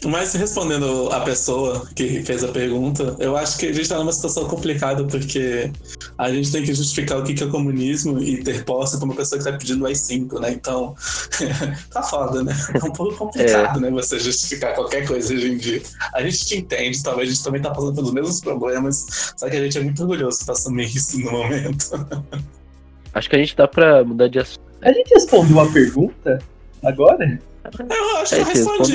[0.04, 4.12] Mas respondendo a pessoa que fez a pergunta, eu acho que a gente tá numa
[4.12, 5.70] situação complicada porque
[6.18, 9.14] a gente tem que justificar o que que é comunismo e ter posse pra uma
[9.14, 10.50] pessoa que tá pedindo AI-5, né?
[10.50, 10.94] Então,
[11.90, 12.54] tá foda, né?
[12.74, 13.90] É um pouco complicado, né?
[13.90, 15.82] Você justificar qualquer coisa hoje em dia.
[16.12, 19.56] A gente te entende, talvez a gente também tá passando pelos mesmos problemas, só que
[19.56, 22.06] a gente é muito orgulhoso pra assumir isso no momento.
[23.14, 24.60] Acho que a gente dá pra mudar de assunto.
[24.82, 26.40] A gente respondeu a pergunta
[26.82, 27.40] agora?
[27.64, 28.92] Eu acho que eu respondi.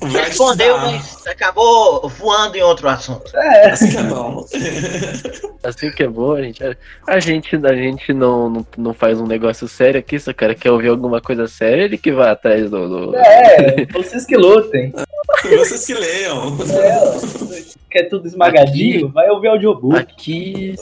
[0.00, 3.30] Te Respondeu, mas acabou voando em outro assunto.
[3.36, 4.44] é, Assim que é bom.
[5.62, 6.62] Assim que é bom, a gente.
[7.06, 10.54] A gente, a gente não, não, não faz um negócio sério aqui, se o cara
[10.54, 12.88] quer ouvir alguma coisa séria, ele que vai atrás do.
[13.10, 14.92] do- é, vocês que lutem.
[15.58, 16.56] Vocês que leiam.
[16.80, 19.08] É, quer tudo esmagadinho?
[19.08, 19.96] Vai ouvir audiobook.
[19.98, 20.74] Aqui.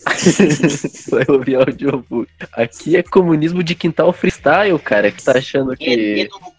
[1.10, 2.28] vai ouvir audiobook.
[2.52, 5.96] Aqui é comunismo de quintal freestyle, cara, que tá achando que.
[5.96, 6.52] Dedo no cu.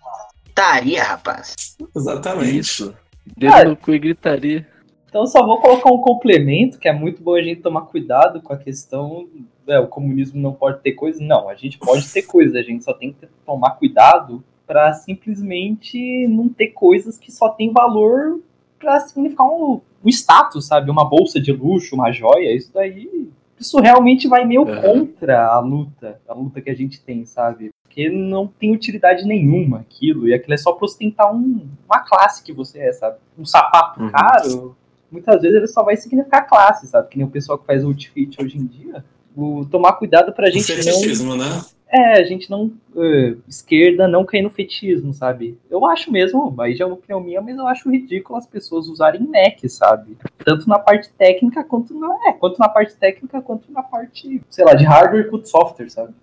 [0.54, 1.78] Taria, rapaz.
[1.96, 2.60] Exatamente.
[2.60, 2.96] Isso.
[3.38, 3.66] Dedo Ah.
[3.66, 4.68] no cu e gritaria.
[5.08, 8.52] Então só vou colocar um complemento, que é muito bom a gente tomar cuidado com
[8.52, 9.28] a questão,
[9.68, 11.24] é, o comunismo não pode ter coisa.
[11.24, 16.28] Não, a gente pode ter coisa, a gente só tem que tomar cuidado para simplesmente
[16.28, 18.40] não ter coisas que só tem valor
[18.84, 20.92] para significar um, um status, sabe?
[20.92, 23.30] Uma bolsa de luxo, uma joia, isso daí.
[23.58, 24.82] Isso realmente vai meio Aham.
[24.82, 27.72] contra a luta, a luta que a gente tem, sabe?
[27.84, 32.44] Porque não tem utilidade nenhuma aquilo, e aquilo é só pra ostentar um, uma classe
[32.44, 33.18] que você é, sabe?
[33.40, 34.12] Um sapato Uhum.
[34.12, 34.76] caro,
[35.10, 37.08] muitas vezes ele só vai significar classe, sabe?
[37.08, 39.06] Que nem o pessoal que faz outfit hoje em dia.
[39.36, 40.84] O, tomar cuidado pra O gente não.
[40.84, 41.64] fetichismo, né?
[41.94, 42.72] É, a gente não.
[42.98, 45.60] eh, esquerda não cair no fetismo, sabe?
[45.70, 48.88] Eu acho mesmo, aí já é uma opinião minha, mas eu acho ridículo as pessoas
[48.88, 50.18] usarem Mac, sabe?
[50.44, 52.08] Tanto na parte técnica quanto na.
[52.28, 56.16] É, quanto na parte técnica quanto na parte, sei lá, de hardware quanto software, sabe?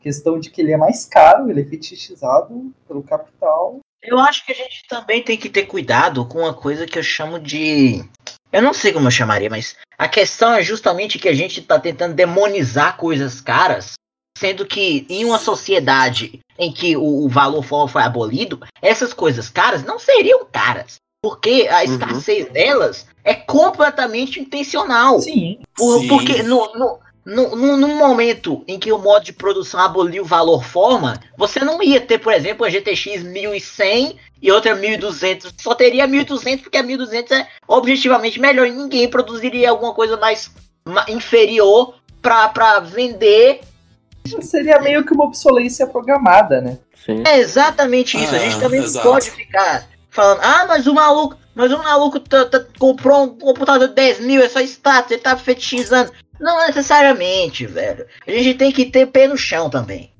[0.00, 3.80] Questão de que ele é mais caro, ele é fetichizado pelo capital.
[4.02, 7.02] Eu acho que a gente também tem que ter cuidado com uma coisa que eu
[7.02, 8.04] chamo de.
[8.52, 11.80] Eu não sei como eu chamaria, mas a questão é justamente que a gente tá
[11.80, 13.94] tentando demonizar coisas caras,
[14.38, 19.48] sendo que em uma sociedade em que o, o valor for foi abolido, essas coisas
[19.48, 20.96] caras não seriam caras.
[21.22, 21.84] Porque a Uhum.
[21.84, 25.20] escassez delas é completamente intencional.
[25.20, 26.08] Sim, Por- Sim.
[26.08, 30.26] porque no, no, no, no- num momento em que o modo de produção aboliu o
[30.26, 35.52] valor forma, você não ia ter, por exemplo, a GTX 1100 e outra 1200.
[35.58, 38.66] Só teria 1200 porque a 1200 é objetivamente melhor.
[38.66, 40.50] E ninguém produziria alguma coisa mais
[40.86, 43.60] ma- inferior pra vender.
[44.42, 46.78] Seria meio que uma obsolência programada, né?
[47.04, 47.22] Sim.
[47.26, 48.34] É exatamente isso.
[48.34, 49.04] a Ah, gente também exato.
[49.06, 53.38] não pode ficar falando, ah, mas o maluco, mas o maluco tá- tá- comprou um
[53.38, 56.12] computador de 10 mil, é só status, ele tá fetichizando.
[56.40, 58.06] Não necessariamente, velho.
[58.26, 60.10] A gente tem que ter pé no chão também.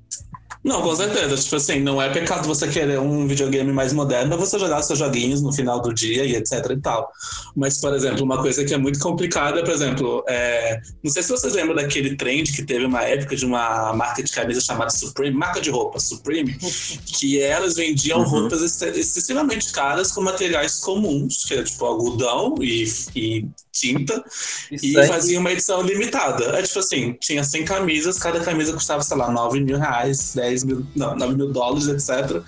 [0.66, 1.36] Não, com certeza.
[1.36, 4.98] Tipo assim, não é pecado você querer um videogame mais moderno pra você jogar seus
[4.98, 7.08] joguinhos no final do dia e etc e tal.
[7.54, 10.80] Mas, por exemplo, uma coisa que é muito complicada, por exemplo, é...
[11.04, 14.32] não sei se vocês lembram daquele trend que teve uma época de uma marca de
[14.32, 16.56] camisa chamada Supreme, marca de roupa Supreme,
[17.06, 18.24] que elas vendiam Uhum.
[18.24, 24.24] roupas ex- excessivamente caras com materiais comuns, que é tipo algodão e, e tinta,
[24.72, 25.06] Isso e aí.
[25.06, 26.44] fazia uma edição limitada.
[26.58, 30.55] É tipo assim, tinha 100 camisas, cada camisa custava, sei lá, 9 mil reais, 10
[30.64, 32.42] mil, não, 9 mil dólares, etc.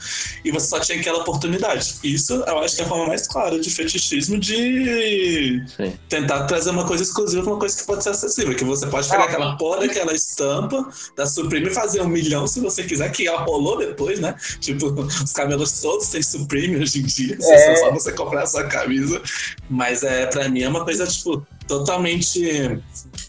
[0.44, 1.96] E você só tinha aquela oportunidade.
[2.02, 5.92] Isso eu acho que é a forma mais clara de fetichismo de Sim.
[6.08, 8.54] tentar trazer uma coisa exclusiva pra uma coisa que pode ser acessível.
[8.54, 12.60] Que você pode pegar aquela porra daquela estampa da Supreme e fazer um milhão se
[12.60, 14.34] você quiser, que já rolou depois, né?
[14.60, 14.86] Tipo,
[15.24, 17.38] os camelos todos têm Supreme hoje em dia.
[17.40, 17.72] É.
[17.72, 19.20] É só você comprar a sua camisa.
[19.68, 22.80] Mas é, pra mim é uma coisa, tipo, totalmente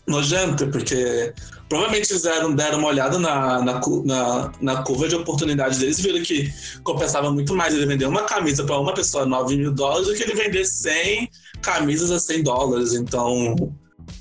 [0.08, 1.34] nojenta, porque
[1.70, 6.02] provavelmente eles deram, deram uma olhada na, na, na, na curva de oportunidade deles e
[6.02, 6.52] viram que
[6.84, 10.16] compensava muito mais ele vender uma camisa para uma pessoa a 9 mil dólares do
[10.16, 11.30] que ele vender 100
[11.62, 12.94] camisas a 100 dólares.
[12.94, 13.56] Então,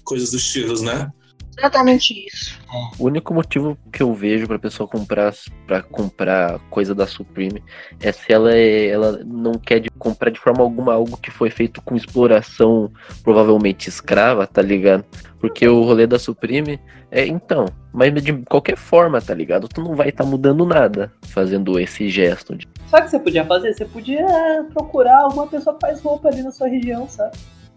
[0.04, 1.10] coisas dos estilos, né?
[1.58, 2.56] Exatamente isso.
[2.98, 5.34] O único motivo que eu vejo pra pessoa comprar
[5.66, 7.62] para comprar coisa da Supreme
[8.00, 11.50] é se ela é, ela não quer de comprar de forma alguma algo que foi
[11.50, 12.92] feito com exploração
[13.24, 15.04] provavelmente escrava, tá ligado?
[15.40, 16.78] Porque o rolê da Supreme
[17.10, 19.68] é então, mas de qualquer forma, tá ligado?
[19.68, 22.54] Tu não vai estar mudando nada fazendo esse gesto.
[22.54, 22.68] De...
[22.86, 23.74] Sabe o que você podia fazer?
[23.74, 24.26] Você podia
[24.72, 27.36] procurar alguma pessoa que faz roupa ali na sua região, sabe?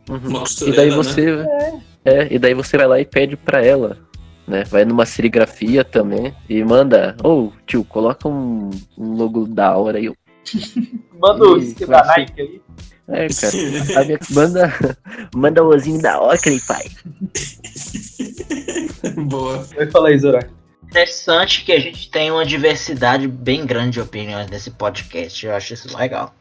[0.10, 0.18] Uhum.
[0.26, 0.95] Uma E costureira, daí né?
[0.95, 1.45] você
[2.04, 3.97] é, e daí você vai lá e pede pra ela,
[4.47, 4.64] né?
[4.66, 10.12] Vai numa serigrafia também e manda, ô tio, coloca um, um logo da hora aí.
[11.20, 12.62] Manda o da ser- Nike aí.
[13.08, 13.84] É, cara.
[13.86, 14.74] sabe, manda,
[15.36, 16.86] manda o ozinho da Ocre, pai.
[19.28, 19.58] Boa.
[19.76, 20.49] Vai falar aí, Zorak.
[20.84, 25.45] Interessante que a gente tem uma diversidade bem grande de opiniões nesse podcast.
[25.45, 26.34] Eu acho isso legal.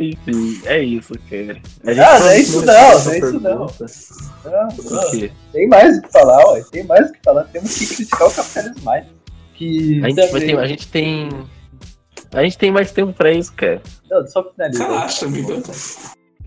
[0.00, 1.60] Enfim, é isso, cara.
[1.86, 2.72] A Ah, não é isso não,
[3.04, 3.66] não é isso não.
[4.44, 5.28] Não?
[5.52, 6.62] Tem mais o que falar, ué.
[6.72, 7.44] Tem mais o que falar.
[7.44, 9.06] Temos que criticar o capitalismo mais.
[9.54, 10.02] Que.
[10.02, 11.28] A gente, ter- a gente tem.
[12.32, 13.82] A gente tem mais tempo pra isso, cara.
[14.10, 14.88] Não, só finalizar.
[14.88, 15.62] Caraca, amigo.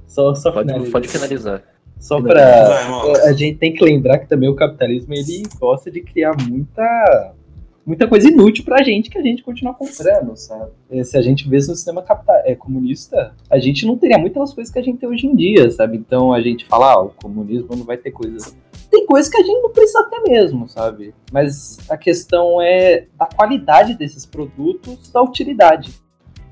[0.07, 0.91] Só, só Pode, finalizar.
[0.91, 1.63] pode finalizar.
[1.99, 2.33] Só pra.
[2.67, 3.11] Vai.
[3.11, 7.33] É, A gente tem que lembrar que também o capitalismo ele gosta de criar muita
[7.85, 10.71] muita coisa inútil pra gente que a gente continua comprando, sabe?
[10.89, 14.53] É, Se a gente vê no sistema capital, é, comunista, a gente não teria muitas
[14.53, 15.97] coisas que a gente tem hoje em dia, sabe?
[15.97, 18.55] Então a gente fala, ah, o comunismo não vai ter coisas.
[18.89, 21.13] Tem coisas que a gente não precisa ter mesmo, sabe?
[21.31, 25.91] Mas a questão é da qualidade desses produtos, da utilidade.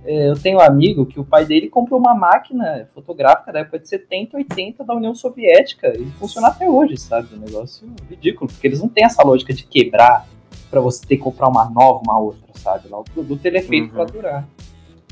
[0.03, 3.77] É, eu tenho um amigo que o pai dele comprou uma máquina fotográfica da época
[3.77, 7.35] de 70, 80 da União Soviética e funciona até hoje, sabe?
[7.35, 10.27] Um negócio ridículo, porque eles não têm essa lógica de quebrar
[10.71, 12.87] pra você ter que comprar uma nova, uma outra, sabe?
[12.89, 13.89] Lá o produto ele é feito Uhum.
[13.91, 14.47] pra durar.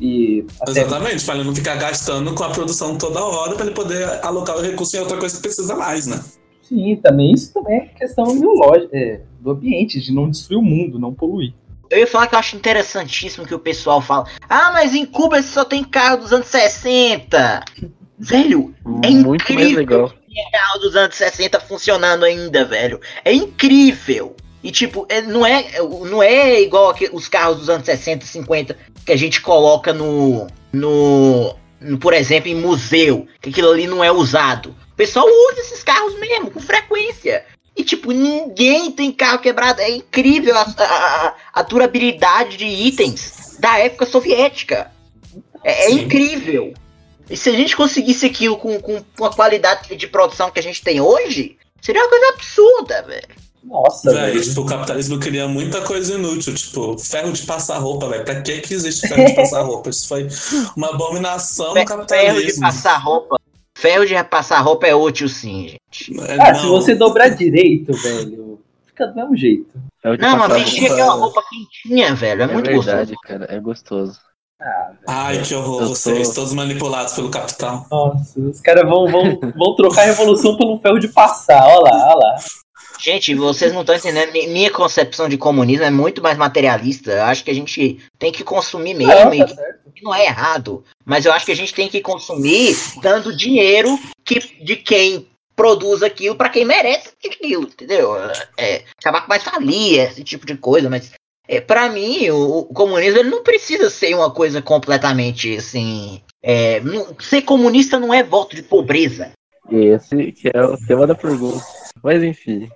[0.02, 3.76] E até Exatamente, pra ele não ficar gastando com a produção toda hora, pra ele
[3.76, 6.24] poder alocar o recurso em outra coisa que precisa mais, né?
[6.64, 10.98] sim, também isso também é questão biológica, é, do ambiente, de não destruir o mundo,
[11.00, 11.54] não poluir.
[11.90, 15.42] Eu ia falar que eu acho interessantíssimo que o pessoal fala: Ah, mas em Cuba
[15.42, 17.64] só tem carro dos anos 60.
[18.22, 19.78] Velho, É Muito mais incrível.
[19.78, 20.14] legal.
[20.52, 23.00] carro dos anos 60 funcionando ainda, velho.
[23.26, 24.36] É incrível.
[24.64, 25.66] E tipo, é- não, é,
[26.10, 30.48] não é igual os carros dos anos 60 e 50 que a gente coloca no,
[30.74, 34.76] no, no, por exemplo, em museu, que aquilo ali não é usado.
[34.92, 37.46] O pessoal usa esses carros mesmo, com frequência.
[37.76, 39.80] E tipo, ninguém tem carro quebrado.
[39.80, 44.92] É incrível a, a- a durabilidade de itens da época soviética.
[45.64, 46.74] É, é incrível.
[47.30, 50.64] E se a gente conseguisse aquilo com, com, com a qualidade de produção que a
[50.64, 53.28] gente tem hoje, seria uma coisa absurda, velho.
[53.64, 54.42] Nossa, Velho, velho.
[54.44, 58.24] tipo, o capitalismo cria muita coisa inútil, tipo, ferro de passar roupa, velho.
[58.24, 59.90] Pra que que existe ferro de passar roupa?
[59.90, 60.28] Isso foi
[60.78, 62.62] uma abominação no Fe- Ferro de capitalismo.
[62.62, 63.38] passar roupa.
[63.78, 66.20] Ferro de passar roupa é útil sim, gente.
[66.22, 66.60] É, Ah, não.
[66.60, 69.70] se você dobrar direito, velho, fica do mesmo jeito.
[70.20, 72.42] Não, mas vestir aquela roupa quentinha, velho.
[72.42, 73.22] É, É muito verdade, gostoso.
[73.24, 73.46] cara.
[73.50, 74.20] É gostoso.
[74.62, 74.92] Ah.
[75.08, 77.86] Ai, que horror, vocês, tô- todos manipulados pelo capital.
[77.90, 81.80] Nossa, os caras vão, vão, vão trocar a revolução por um ferro de passar, olha
[81.92, 82.36] lá, olha lá.
[83.00, 84.32] Gente, vocês não estão entendendo.
[84.32, 87.12] Mi- Minha concepção de comunismo é muito mais materialista.
[87.12, 89.14] Eu acho que a gente tem que consumir mesmo.
[89.14, 89.56] Não, e tá
[89.96, 90.84] que não é errado.
[91.06, 96.02] Mas eu acho que a gente tem que consumir dando dinheiro que, de quem produz
[96.04, 98.16] aquilo para quem merece aquilo, entendeu?
[98.58, 101.12] É, acabar com mais falia, esse tipo de coisa, mas
[101.50, 106.22] é, para mim o, o comunismo ele não precisa ser uma coisa completamente assim.
[106.42, 109.32] é, não- ser comunista não é voto de pobreza.
[109.70, 111.62] Esse que é o tema da pergunta.
[112.02, 112.70] Mas enfim.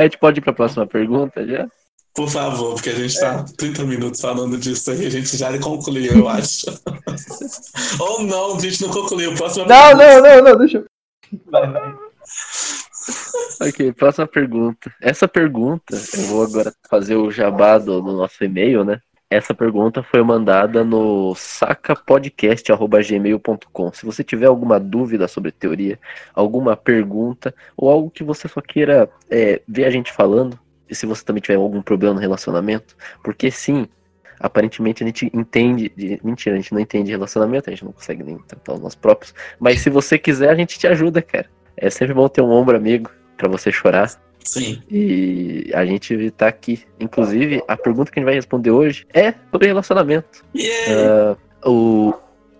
[0.00, 1.68] A gente pode ir pra próxima pergunta já?
[2.14, 6.10] Por favor, porque a gente tá 30 minutos falando disso aí, a gente já concluiu,
[6.20, 6.64] eu acho.
[8.00, 9.34] Ou não, a gente não concluiu.
[9.34, 10.20] Próxima Não, pergunta.
[10.22, 10.86] não, não, não, deixa eu.
[13.60, 14.90] Ok, próxima pergunta.
[15.02, 19.02] Essa pergunta, eu vou agora fazer o jabá do, do nosso e-mail, né?
[19.30, 23.92] Essa pergunta foi mandada no sacapodcast.gmail.com.
[23.92, 26.00] Se você tiver alguma dúvida sobre teoria,
[26.34, 30.58] alguma pergunta, ou algo que você só queira é, ver a gente falando,
[30.88, 33.86] e se você também tiver algum problema no relacionamento, porque sim,
[34.40, 35.92] aparentemente a gente entende.
[35.96, 36.20] De...
[36.24, 39.32] Mentira, a gente não entende relacionamento, a gente não consegue nem tratar os nossos próprios.
[39.60, 41.48] Mas se você quiser, a gente te ajuda, cara.
[41.76, 44.10] É sempre bom ter um ombro amigo pra você chorar.
[44.44, 44.82] Sim.
[44.90, 46.82] E a gente tá aqui.
[46.98, 50.44] Inclusive, a pergunta que a gente vai responder hoje é sobre relacionamento.
[50.56, 51.36] Yeah.
[51.64, 52.14] O,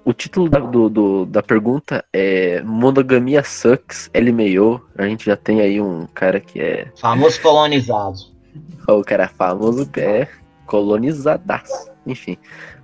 [0.05, 4.81] o título da, do, do- da pergunta é Monogamia Sucks, LMAO.
[4.97, 6.89] A gente já tem aí um cara que é.
[6.97, 8.19] Famoso colonizado.
[8.89, 10.29] O cara famoso que é
[10.67, 11.91] colonizadaço.
[12.07, 12.37] Enfim,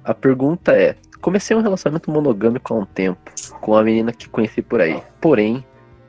[0.05, 4.63] a pergunta é: Comecei um relacionamento monogâmico há um tempo com uma menina que conheci
[4.63, 5.03] por aí.
[5.21, 5.65] Porém,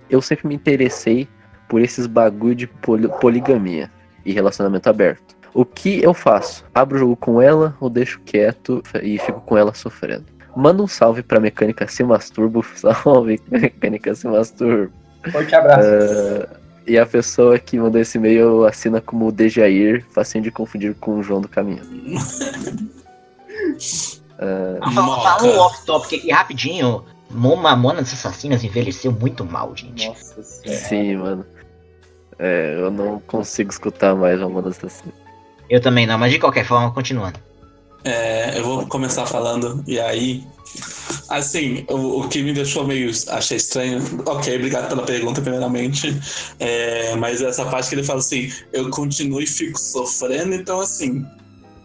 [0.09, 1.27] eu sempre me interessei
[1.67, 3.91] por esses bagulho de poli- poligamia
[4.25, 5.35] e relacionamento aberto.
[5.53, 6.63] O que eu faço?
[6.73, 10.25] Abro o jogo com ela ou deixo quieto e fico com ela sofrendo?
[10.55, 12.63] Manda um salve pra mecânica se masturbo.
[12.75, 14.91] Salve, mecânica se masturbo.
[15.31, 15.87] Forte abraço.
[15.87, 16.47] Ah,
[16.87, 21.23] e a pessoa que mandou esse e-mail assina como Dejair, facinho de confundir com o
[21.23, 21.81] João do Caminho.
[24.93, 27.03] Fala, fala um off-topic aqui rapidinho.
[27.29, 30.07] Mo- Mamonas Assassinas envelheceu muito mal, gente.
[30.07, 30.79] Nossa senhora.
[30.79, 31.45] Sim, mano.
[32.39, 35.11] É, eu não consigo escutar mais uma das assim.
[35.69, 37.39] Eu também não, mas de qualquer forma, continuando.
[38.03, 40.43] É, eu vou começar falando, e aí.
[41.29, 43.11] Assim, o, o que me deixou meio.
[43.29, 44.01] Achei estranho.
[44.25, 46.15] Ok, obrigado pela pergunta, primeiramente.
[46.59, 51.25] É, mas essa parte que ele fala assim: eu continuo e fico sofrendo, então, assim.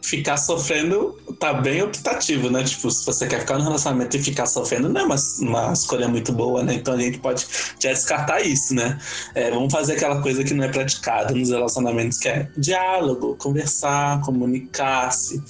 [0.02, 2.62] Ficar sofrendo tá bem optativo, né?
[2.64, 6.08] Tipo, se você quer ficar no relacionamento e ficar sofrendo, não é uma, uma escolha
[6.08, 6.74] muito boa, né?
[6.74, 7.46] Então a gente pode
[7.80, 8.98] já descartar isso, né?
[9.34, 14.20] É, vamos fazer aquela coisa que não é praticada nos relacionamentos, que é diálogo, conversar,
[14.22, 15.42] comunicar-se,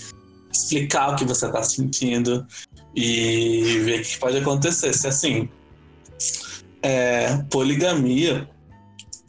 [0.52, 2.46] explicar o que você tá sentindo
[2.94, 4.92] e ver o que pode acontecer.
[4.92, 5.48] Se assim,
[6.82, 8.48] é, poligamia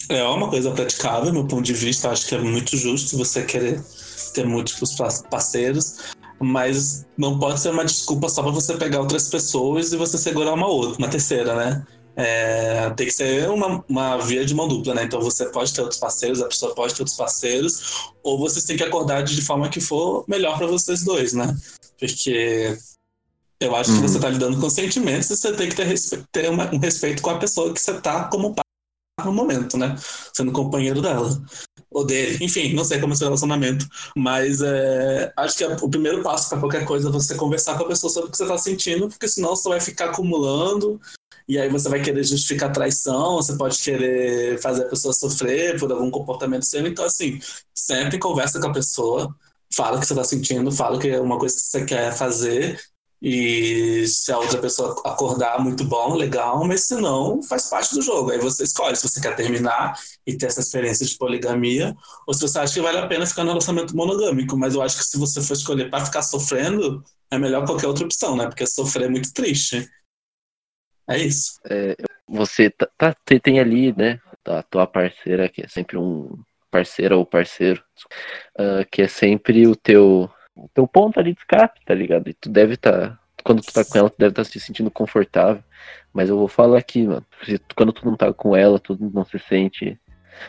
[0.10, 3.82] é uma coisa praticável, meu ponto de vista, acho que é muito justo você querer
[4.34, 5.98] ter múltiplos pa- parceiros,
[6.40, 10.54] mas não pode ser uma desculpa só para você pegar outras pessoas e você segurar
[10.54, 11.86] uma outra, uma terceira, né?
[12.16, 15.04] É, tem que ser uma, uma via de mão dupla, né?
[15.04, 17.82] Então você pode ter outros parceiros, a pessoa pode ter outros parceiros,
[18.22, 21.56] ou vocês têm que acordar de forma que for melhor para vocês dois, né?
[22.00, 22.78] Porque
[23.60, 24.08] eu acho que Uhum.
[24.08, 25.96] você tá lidando com sentimentos e você tem que ter,
[26.32, 28.54] ter uma- um respeito com a pessoa que você tá como
[29.22, 29.96] no momento, né?
[30.34, 31.42] Sendo companheiro dela.
[31.92, 32.44] Ou dele.
[32.44, 33.88] Enfim, não sei como é seu relacionamento.
[34.16, 37.84] Mas é, acho que é o primeiro passo para qualquer coisa é você conversar com
[37.84, 41.00] a pessoa sobre o que você tá sentindo, porque senão você vai ficar acumulando.
[41.48, 45.92] E aí você vai querer justificar traição, você pode querer fazer a pessoa sofrer por
[45.92, 46.88] algum comportamento seu.
[46.88, 47.40] Então, assim,
[47.74, 49.36] sempre conversa com a pessoa,
[49.74, 52.80] fala o que você tá sentindo, fala que é uma coisa que você quer fazer.
[53.26, 58.02] E se a outra pessoa acordar, muito bom, legal, mas se não, faz parte do
[58.02, 58.32] jogo.
[58.32, 59.98] Aí você escolhe se você quer terminar
[60.28, 61.96] e ter essa experiência de poligamia,
[62.28, 64.58] ou se você acha que vale a pena ficar no relacionamento monogâmico.
[64.58, 67.02] Mas eu acho que se você for escolher para ficar sofrendo,
[67.32, 68.46] é melhor qualquer outra opção, né?
[68.46, 69.90] Porque sofrer é muito triste.
[71.10, 71.62] É isso.
[72.28, 76.30] Você tá, tá- tem- ali, né, a tua parceira, que é sempre um
[76.70, 77.82] parceira ou parceiro,
[78.58, 82.30] ah, que é sempre o teu, o teu ponto ali de escape, tá ligado?
[82.30, 85.64] E tu deve estar, quando tu tá com ela, tu deve estar se sentindo confortável.
[86.14, 89.26] Mas eu vou falar aqui, mano, se quando tu não tá com ela, tu não
[89.26, 90.00] se sente.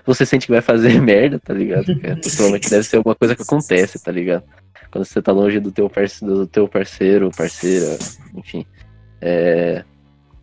[0.05, 1.87] Você sente que vai fazer merda, tá ligado?
[2.01, 2.17] cara?
[2.17, 4.45] Provavelmente deve ser alguma coisa que acontece, tá ligado?
[4.91, 7.99] Quando você tá longe do teu parceiro, do teu parceiro, parceira,
[8.35, 8.65] enfim.
[9.21, 9.83] É,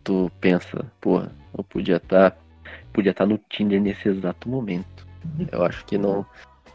[0.02, 2.36] tu pensa, porra, eu podia estar
[2.92, 5.06] podia estar no Tinder nesse exato momento.
[5.50, 6.26] Eu acho que não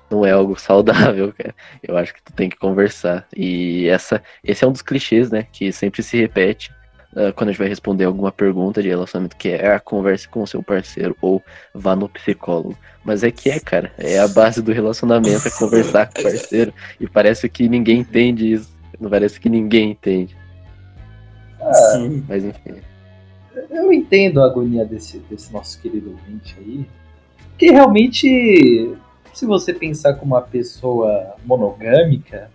[0.09, 1.55] não é algo saudável, cara.
[1.81, 3.27] Eu acho que tu tem que conversar.
[3.35, 6.71] E essa esse é um dos clichês, né, que sempre se repete
[7.15, 10.43] ah, quando a gente vai responder alguma pergunta de relacionamento, que é ah, converse com
[10.43, 11.41] o seu parceiro ou
[11.73, 12.77] vá no psicólogo.
[13.03, 16.73] Mas é que é, cara, é a base do relacionamento, é conversar com o parceiro.
[16.99, 18.69] E parece que ninguém entende isso.
[18.99, 20.37] Não parece que ninguém entende.
[21.93, 22.23] Sim.
[22.27, 22.75] Mas enfim.
[23.71, 26.85] Eu entendo a agonia desse, desse nosso querido ouvinte aí.
[27.49, 28.95] Porque realmente,
[29.37, 32.49] se você pensar como uma pessoa monogâmica,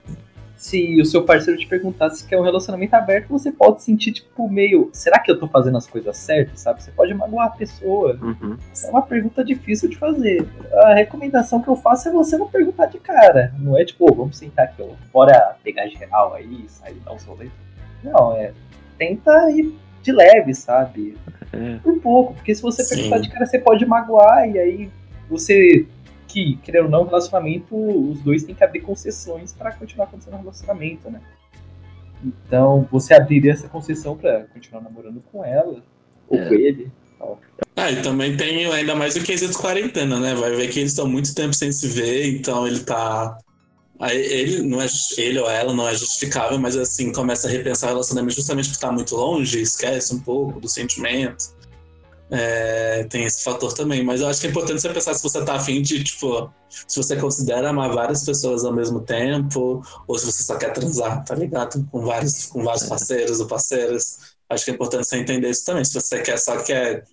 [0.57, 4.49] se o seu parceiro te perguntasse se quer um relacionamento aberto, você pode sentir, tipo,
[4.51, 4.91] meio.
[4.93, 6.61] Será que eu tô fazendo as coisas certas?
[6.61, 6.83] Sabe?
[6.83, 8.19] Você pode magoar a pessoa.
[8.21, 8.57] Uhum.
[8.85, 10.45] É uma pergunta difícil de fazer.
[10.73, 13.55] A recomendação que eu faço é você não perguntar de cara.
[13.61, 17.25] Não é tipo, "Ô, vamos sentar aqui, ó, bora pegar geral aí, sair dar uns
[17.25, 17.53] rolês.
[18.03, 18.53] Não, é.
[18.99, 19.73] Tenta ir
[20.03, 21.17] de leve, sabe?
[21.53, 21.79] É.
[21.83, 22.97] Por pouco, porque se você Sim.
[22.97, 24.91] perguntar de cara, você pode magoar e aí
[25.31, 25.87] você.
[26.33, 30.39] Que, querendo ou não, relacionamento, os dois têm que abrir concessões pra continuar acontecendo um
[30.39, 31.21] relacionamento, né?
[32.25, 35.83] Então, você abriria essa concessão pra continuar namorando com ela,
[36.29, 36.49] ou É.
[36.49, 36.91] com ele.
[37.77, 40.35] Ah, e também tem ainda mais o quesito quarentena, né?
[40.35, 43.39] Vai ver que eles estão muito tempo sem se ver, então ele tá.
[44.01, 44.87] Aí ele não é
[45.19, 48.75] ele ou ela não é justificável, mas assim, começa a repensar o relacionamento justamente por
[48.75, 51.55] estar muito longe, esquece um pouco do sentimento.
[52.35, 55.45] É, tem esse fator também, mas eu acho que é importante você pensar se você
[55.45, 56.51] tá afim de, tipo,
[56.89, 61.23] se você considera amar várias pessoas ao mesmo tempo, ou se você só quer transar,
[61.27, 61.87] tá ligado?
[61.93, 64.33] Com vários, com vários parceiros ou parceiras.
[64.49, 65.85] Acho que é importante você entender isso também.
[65.85, 67.05] Se você quer só quer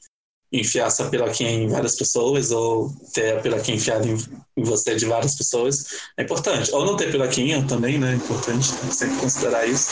[0.51, 4.17] enfiar sua piroquinha em várias pessoas, ou ter a piroquinha enfiada em,
[4.57, 5.85] em você de várias pessoas,
[6.17, 6.73] é importante.
[6.73, 8.13] Ou não ter piroquinha também, né?
[8.13, 9.89] É importante sempre considerar isso.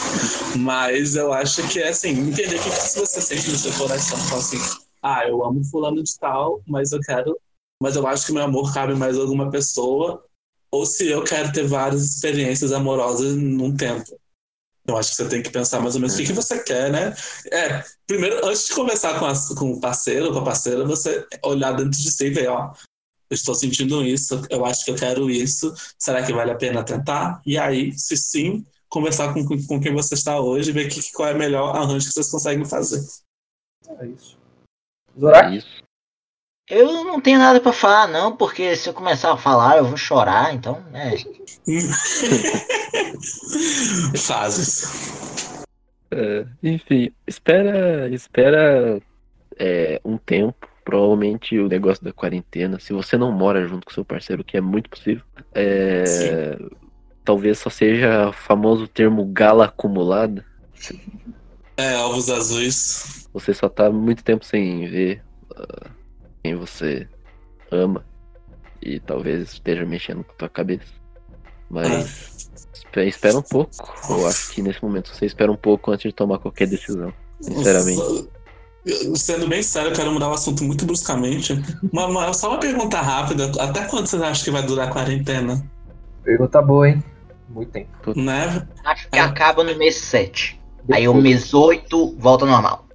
[0.57, 4.17] Mas eu acho que é assim, entender o que que você sente no seu coração.
[4.17, 7.37] Falar assim, ah, eu amo fulano de tal, mas eu quero
[7.81, 10.23] mas eu acho que meu amor cabe mais a alguma pessoa,
[10.71, 14.19] ou se eu quero ter várias experiências amorosas num tempo.
[14.85, 16.89] Eu acho que você tem que pensar mais ou menos o que, que você quer,
[16.89, 17.13] né?
[17.51, 21.25] É, primeiro, antes de conversar com, a, com o parceiro ou com a parceira, você
[21.43, 22.73] olhar dentro de si e ver, ó,
[23.29, 26.83] eu estou sentindo isso, eu acho que eu quero isso, será que vale a pena
[26.83, 27.41] tentar?
[27.45, 31.11] E aí, se sim, conversar com, com, com quem você está hoje e ver que,
[31.11, 33.05] qual é o melhor arranjo que vocês conseguem fazer.
[33.99, 34.37] É isso.
[35.17, 35.53] Zorak?
[35.53, 35.87] É isso.
[36.69, 39.95] Eu não tenho nada pra falar, não, porque se eu começar a falar, eu vou
[39.95, 41.15] chorar, então, é.
[44.17, 45.63] Fases.
[46.11, 49.01] É, enfim, espera, espera
[49.57, 50.67] é, um tempo.
[50.83, 54.61] Provavelmente o negócio da quarentena, se você não mora junto com seu parceiro, que é
[54.61, 56.57] muito possível, é,
[57.25, 60.45] talvez só seja o famoso termo gala acumulada.
[61.77, 63.27] É, ovos azuis.
[63.33, 65.23] Você só tá muito tempo sem ver
[65.55, 65.89] ah,
[66.43, 67.07] quem você
[67.71, 68.03] ama
[68.81, 70.85] e talvez esteja mexendo com a tua cabeça.
[71.69, 73.71] Mas espe- espera um pouco.
[74.09, 77.13] Eu acho que nesse momento você espera um pouco antes de tomar qualquer decisão.
[77.41, 77.97] Sinceramente.
[77.97, 78.37] Só-
[79.15, 81.53] Sendo bem sério, eu quero mudar o assunto muito bruscamente.
[81.91, 85.61] Uma, uma- só uma pergunta rápida: até quando vocês acham que vai durar a quarentena?
[86.23, 87.03] Pergunta boa, hein?
[87.49, 88.17] Muito tempo.
[88.17, 88.65] Né?
[88.85, 89.21] Acho que É.
[89.21, 90.56] acaba no mês 7.
[90.91, 92.87] Aí o mês 8 volta ao normal.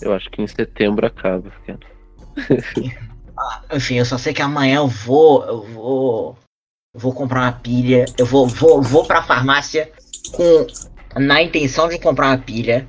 [0.00, 1.80] Eu acho que em setembro acaba, cara.
[3.72, 5.44] Enfim, eu só sei que amanhã eu vou.
[5.44, 6.38] Eu vou.
[6.94, 8.04] eu Vou comprar uma pilha.
[8.16, 9.90] Eu vou, vou, vou pra farmácia
[10.32, 10.66] com.
[11.16, 12.88] Na intenção de comprar uma pilha.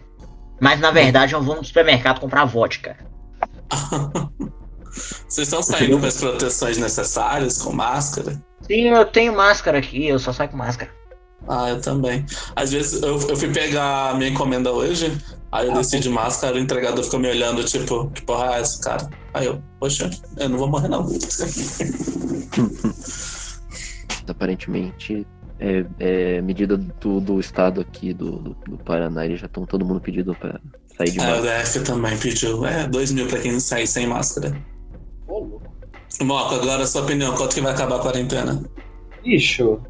[0.59, 2.97] Mas na verdade eu vou no supermercado comprar vodka.
[5.27, 8.41] Vocês estão saindo com as proteções necessárias, com máscara?
[8.61, 10.89] Sim, eu tenho máscara aqui, eu só saio com máscara.
[11.47, 12.25] Ah, eu também.
[12.55, 15.15] Às vezes eu, eu fui pegar a minha encomenda hoje,
[15.51, 18.81] aí eu desci de máscara, o entregador ficou me olhando, tipo, que porra é essa,
[18.81, 19.09] cara?
[19.33, 21.05] Aí eu, poxa, eu não vou morrer não.
[24.27, 25.25] Aparentemente,
[25.59, 29.85] é, é medida do, do estado aqui do, do, do Paraná, eles já estão todo
[29.85, 30.59] mundo pedindo pra
[30.97, 31.63] sair de É, o máscara.
[31.63, 32.65] DF também pediu.
[32.65, 34.55] É, dois mil pra quem sair sem máscara.
[35.27, 35.75] Ô, louco.
[36.21, 38.63] Moco, agora a sua opinião, quanto que vai acabar a quarentena?
[39.23, 39.81] Bicho,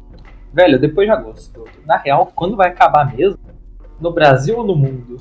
[0.56, 1.64] velho, depois de agosto.
[1.84, 3.38] Na real, quando vai acabar mesmo?
[4.00, 5.20] No Brasil ou no mundo?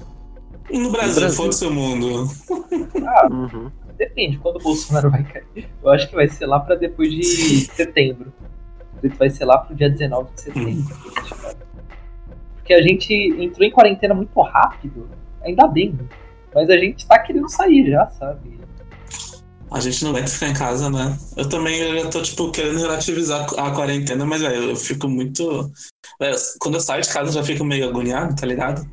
[0.72, 1.30] No Brasil, Brasil.
[1.38, 2.28] foda-se o mundo.
[3.30, 3.70] Uhum.
[3.98, 5.70] Depende, quando o Bolsonaro vai cair.
[5.82, 8.34] Eu acho que vai ser lá pra depois de setembro.
[9.18, 10.96] Vai ser lá pro dia 19 de setembro.
[12.56, 15.08] Porque a gente entrou em quarentena muito rápido.
[15.44, 15.92] Ainda bem.
[15.92, 16.06] né?
[16.54, 18.60] Mas a gente tá querendo sair já, sabe?
[19.72, 21.18] A gente não vai ficar em casa, né?
[21.36, 25.72] Eu também eu já tô, tipo, querendo relativizar a quarentena, mas, velho, eu fico muito.
[26.20, 28.88] Velho, quando eu saio de casa eu já fico meio agoniado, tá ligado?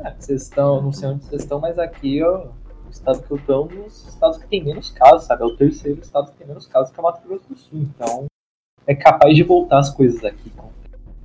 [0.00, 2.46] É, vocês estão, não sei onde vocês estão, mas aqui, ó,
[2.86, 5.42] o estado que eu tô é um dos estados que tem menos casos, sabe?
[5.42, 7.80] É o terceiro estado que tem menos casos que é o Mato Grosso do Sul.
[7.80, 8.26] Então,
[8.86, 10.52] é capaz de voltar as coisas aqui.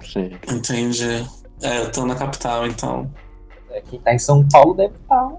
[0.03, 0.31] Sim.
[0.51, 1.25] Entendi.
[1.61, 3.09] É, eu tô na capital, então.
[3.69, 5.31] É, quem tá em São Paulo deve estar,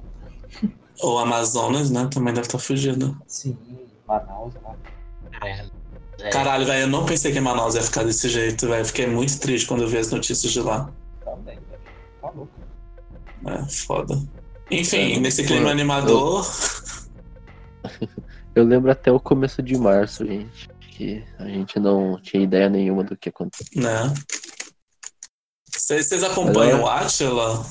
[1.00, 2.08] Ou Amazonas, né?
[2.12, 3.16] Também deve estar fugindo.
[3.26, 3.56] sim,
[4.06, 4.74] Manaus, lá.
[5.42, 8.84] É, Caralho, velho, eu não pensei que Manaus ia ficar desse jeito, velho.
[8.84, 10.90] Fiquei muito triste quando eu vi as notícias de lá.
[11.24, 11.80] também, velho.
[12.20, 12.52] Tá louco.
[13.46, 14.22] É, foda.
[14.70, 16.46] Enfim, É, nesse clima eu- animador.
[18.54, 20.68] Eu lembro até o começo de março, gente.
[20.92, 23.82] Que a gente não tinha ideia nenhuma do que acontecia.
[23.82, 24.14] Né?
[25.76, 27.66] Vocês vocês acompanham o Atila?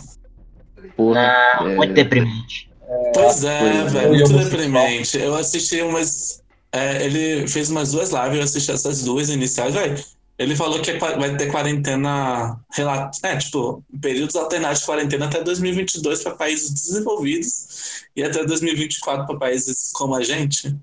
[0.98, 2.70] Porra, Não, é, muito deprimente.
[3.14, 5.18] Pois é, velho, muito deprimente.
[5.18, 6.42] Eu assisti umas.
[6.72, 10.04] é, ele fez umas duas lives, eu assisti essas duas iniciais, velho.
[10.38, 12.60] Ele falou que é vai ter quarentena.
[13.24, 19.38] É, tipo, períodos alternados de quarentena até 2022 para países desenvolvidos e até 2024 para
[19.38, 20.76] países como a gente.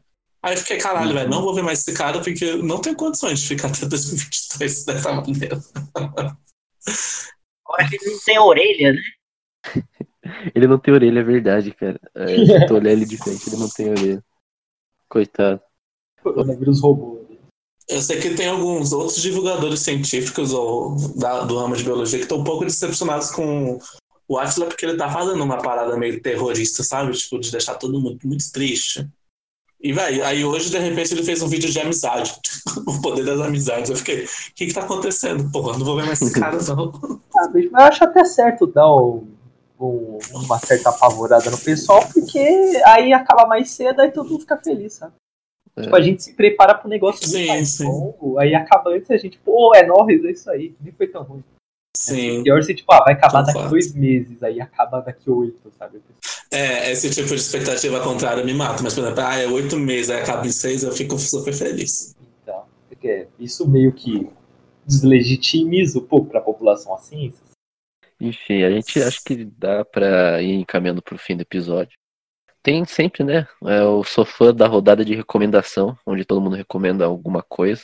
[0.43, 1.15] Aí eu fiquei, caralho, Uhum.
[1.15, 3.85] velho, não vou ver mais esse cara porque eu não tenho condições de ficar até
[3.87, 5.61] 2022 dessa maneira.
[5.95, 9.01] Agora que ele não tem orelha, né?
[10.61, 11.99] Ele não tem orelha, é verdade, cara.
[12.15, 12.27] É,
[12.67, 14.23] se olhar ele de frente, ele não tem orelha.
[15.09, 15.61] Coitado.
[16.23, 17.27] Coronavírus roubou.
[17.89, 22.25] Eu sei que tem alguns outros divulgadores científicos ou da- do ramo de biologia que
[22.25, 23.79] estão um pouco decepcionados com
[24.29, 27.11] o Atila porque ele tá fazendo uma parada meio terrorista, sabe?
[27.13, 29.09] Tipo, de deixar todo mundo muito triste.
[29.83, 32.33] E, vai, aí hoje, de repente, ele fez um vídeo de amizade.
[32.87, 33.91] o poder das amizades.
[33.91, 35.51] Eu fiquei, o que que tá acontecendo?
[35.51, 36.93] Porra, não vou ver mais esse cara, não.
[37.37, 39.27] Ah, bicho, mas eu acho até certo dar um-
[39.87, 42.39] uma certa apavorada no pessoal, porque
[42.85, 45.15] aí acaba mais cedo e todo mundo fica feliz, sabe?
[45.77, 45.83] É.
[45.83, 47.85] Tipo, a gente se prepara pro negócio Sim, muito mais sim.
[47.85, 51.23] longo, aí acaba antes a gente, pô, é nóis, é isso aí, nem foi tão
[51.23, 51.45] ruim.
[51.97, 52.43] Sim.
[52.43, 53.71] Pior se, tipo, ah, vai acabar daqui Concordo.
[53.71, 56.01] dois meses, aí acaba daqui oito, sabe?
[56.51, 58.83] É, esse tipo de expectativa contrária me mata.
[58.83, 62.15] Mas, por exemplo, ah, é oito meses, aí acaba em seis, eu fico super feliz.
[62.43, 64.29] Então, porque isso meio que
[64.87, 67.33] deslegitimiza um pouco para a população assim.
[68.21, 71.99] Enfim, a gente acha que dá pra ir encaminhando pro fim do episódio.
[72.63, 73.49] Tem sempre, né?
[73.65, 77.83] É, eu sou fã da rodada de recomendação, onde todo mundo recomenda alguma coisa.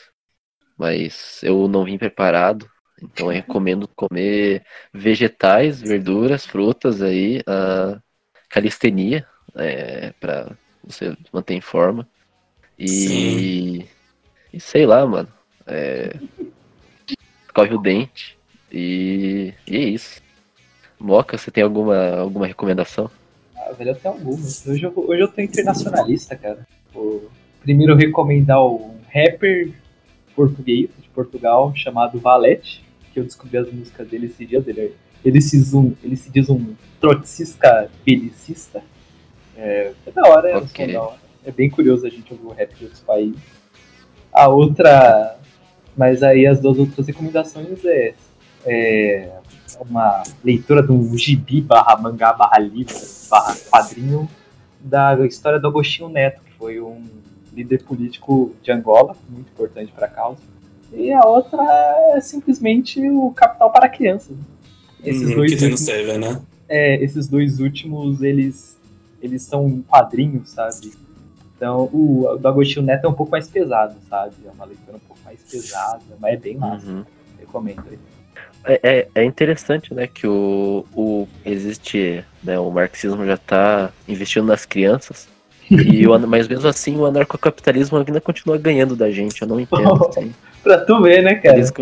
[0.76, 2.68] Mas eu não vim preparado.
[3.02, 4.62] Então eu recomendo comer
[4.92, 7.98] vegetais, verduras, frutas aí, a
[8.50, 12.06] calistenia, é, para você manter em forma.
[12.78, 13.86] E,
[14.52, 15.32] e sei lá, mano.
[15.66, 16.12] É,
[17.46, 18.38] escove o dente.
[18.70, 20.25] E, e é isso.
[20.98, 23.10] Moca, você tem alguma, alguma recomendação?
[23.56, 24.66] Ah, velho, eu tenho algumas.
[24.66, 26.66] Hoje eu, hoje eu tô internacionalista, cara.
[26.92, 27.30] Vou
[27.60, 29.72] primeiro recomendar um rapper
[30.34, 34.62] português de Portugal chamado Valete, que eu descobri as músicas dele esse dia.
[34.66, 34.94] Ele,
[35.24, 38.82] ele, se, diz um, ele se diz um trotskista belicista.
[39.56, 41.18] É, é da hora, é, da hora.
[41.44, 43.40] é bem curioso a gente ouvir o rap de outros países.
[44.32, 45.38] A outra.
[45.96, 48.14] Mas aí as duas outras recomendações é,
[48.66, 49.32] é
[49.80, 52.94] uma leitura de um gibi barra mangá barra livro
[53.30, 54.28] barra quadrinho
[54.80, 57.02] da história do Agostinho Neto, que foi um
[57.52, 60.40] líder político de Angola, muito importante para a causa.
[60.92, 61.62] E a outra
[62.14, 64.36] é simplesmente o Capital para Crianças.
[65.02, 66.42] Esses, Uhum, dois que tem no né?
[66.68, 68.78] é, esses dois últimos, eles,
[69.20, 70.92] eles são quadrinhos, sabe?
[71.56, 74.34] Então, o, o do Agostinho Neto é um pouco mais pesado, sabe?
[74.44, 76.86] É uma leitura um pouco mais pesada, mas é bem massa.
[76.86, 77.04] Uhum.
[77.38, 77.98] Recomendo aí.
[78.66, 84.44] É, é, é interessante, né, que o, o existe, né, o marxismo já está investindo
[84.44, 85.28] nas crianças,
[85.70, 90.06] e o, mas mesmo assim o anarcocapitalismo ainda continua ganhando da gente, eu não entendo.
[90.08, 90.34] assim.
[90.62, 91.56] Pra tu ver, né, cara?
[91.56, 91.72] Eles,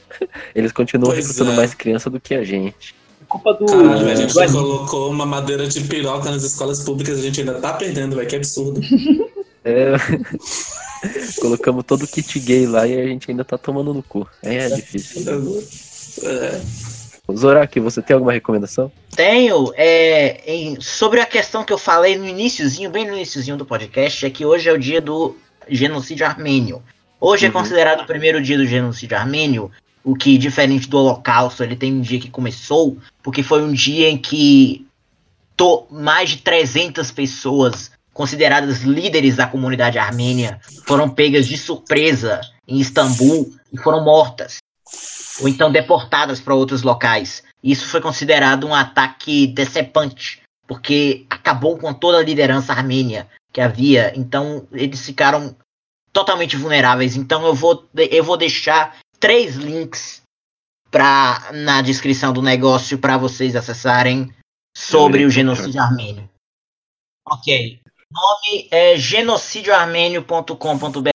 [0.54, 1.56] eles continuam Pois recrutando é.
[1.56, 2.94] mais criança do que a gente.
[3.20, 3.66] É culpa do.
[3.66, 7.40] Caralho, a gente do já colocou uma madeira de piroca nas escolas públicas, a gente
[7.40, 8.80] ainda tá perdendo, velho, que absurdo.
[9.68, 9.96] É,
[11.40, 14.24] colocamos todo o kit gay lá e a gente ainda tá tomando no cu.
[14.44, 15.24] Aí é difícil.
[16.22, 16.60] É.
[17.34, 18.90] Zorak, você tem alguma recomendação?
[19.16, 23.66] Tenho, é, em- sobre a questão que eu falei no iniciozinho, bem no iniciozinho do
[23.66, 25.36] podcast, é que hoje é o dia do
[25.68, 26.82] genocídio armênio.
[27.20, 27.54] Hoje é Uhum.
[27.54, 29.70] considerado o primeiro dia do genocídio armênio,
[30.04, 34.08] o que, diferente do holocausto, ele tem um dia que começou, porque foi um dia
[34.08, 34.86] em que
[35.90, 43.52] mais de 300 pessoas consideradas líderes da comunidade armênia foram pegas de surpresa em Istambul
[43.72, 44.58] e foram mortas
[45.40, 47.42] ou então deportadas para outros locais.
[47.62, 54.12] Isso foi considerado um ataque decepante, porque acabou com toda a liderança armênia que havia.
[54.16, 55.56] Então eles ficaram
[56.12, 57.16] totalmente vulneráveis.
[57.16, 60.22] Então eu vou, eu vou deixar três links
[60.90, 64.32] pra, na descrição do negócio para vocês acessarem
[64.76, 66.28] sobre o genocídio armênio.
[67.28, 67.80] Ok.
[68.10, 71.10] O nome é genocidioarmênio.com.br.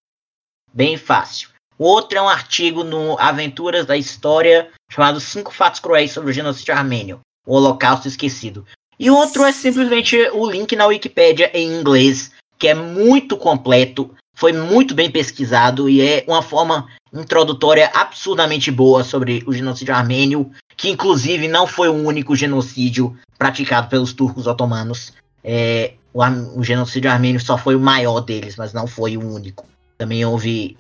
[0.74, 1.50] Bem fácil.
[1.82, 6.34] O outro é um artigo no Aventuras da História chamado Cinco Fatos Cruéis sobre o
[6.34, 8.64] Genocídio Armênio, o Holocausto Esquecido.
[9.00, 14.14] E o outro é simplesmente o link na Wikipédia em inglês, que é muito completo,
[14.36, 20.52] foi muito bem pesquisado e é uma forma introdutória absurdamente boa sobre o genocídio armênio,
[20.78, 25.14] que inclusive não foi o único genocídio praticado pelos turcos otomanos.
[25.44, 26.24] É, o,
[26.60, 29.66] o genocídio armênio só foi o maior deles, mas não foi o único.
[29.98, 30.78] Também houve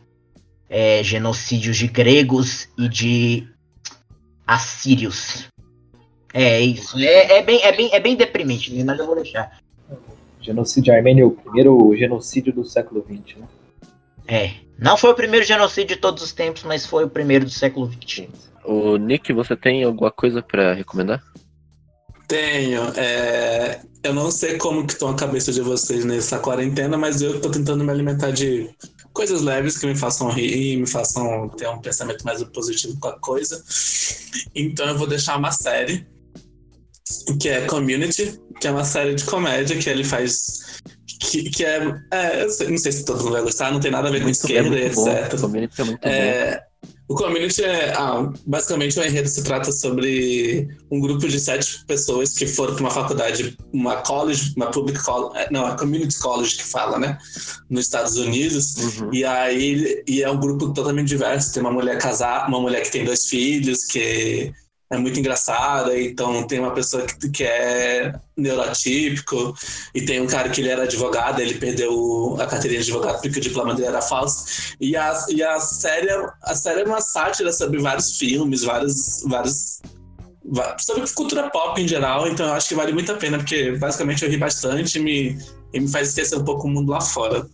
[0.71, 3.47] é, genocídios de gregos e de
[4.47, 5.49] assírios.
[6.33, 6.97] É isso.
[6.97, 8.85] É, é bem, é, bem, é bem deprimente, né?
[8.85, 9.59] mas eu vou deixar.
[10.39, 13.47] Genocídio armênio, o primeiro genocídio do século XX, né?
[14.25, 14.51] É.
[14.79, 17.91] Não foi o primeiro genocídio de todos os tempos, mas foi o primeiro do século
[17.91, 18.29] XX.
[18.63, 21.21] O Nick, você tem alguma coisa pra recomendar?
[22.27, 22.81] Tenho.
[22.95, 27.41] é, Eu não sei como que estão a cabeça de vocês nessa quarentena, mas eu
[27.41, 28.69] tô tentando me alimentar de
[29.13, 33.19] coisas leves que me façam rir, me façam ter um pensamento mais positivo com a
[33.19, 33.63] coisa.
[34.55, 36.05] Então eu vou deixar uma série
[37.39, 40.79] que é Community, que é uma série de comédia que ele faz.
[41.19, 41.79] Que, que é,
[42.11, 44.23] é, sei- Não sei se todo mundo vai gostar, não tem nada a ver com
[44.25, 45.07] Muito, é esquerda, bom.
[45.09, 45.33] etc.
[45.33, 46.09] O community é muito bom.
[47.07, 47.93] O community é.
[47.93, 52.83] ah, basicamente, o enredo se trata sobre um grupo de sete pessoas que foram para
[52.83, 57.17] uma faculdade, uma college, uma public college, não, a community college que fala, né?
[57.69, 58.75] Nos Estados Unidos.
[58.77, 59.13] Uhum.
[59.13, 61.53] E aí e é um grupo totalmente diverso.
[61.53, 64.53] Tem uma mulher casada, uma mulher que tem dois filhos, que
[64.91, 65.99] é muito engraçada.
[65.99, 69.55] Então tem uma pessoa que, que é neurotípico,
[69.93, 73.39] e tem um cara que ele era advogado, ele perdeu a carteirinha de advogado porque
[73.39, 74.75] o diploma dele era falso.
[74.79, 76.09] E a, e a série,
[76.43, 79.81] a série é uma sátira sobre vários filmes, vários, vários
[80.79, 84.25] sobre cultura pop em geral, então eu acho que vale muito a pena, porque basicamente
[84.25, 85.37] eu ri bastante e me,
[85.71, 87.45] e me faz esquecer um pouco o mundo lá fora.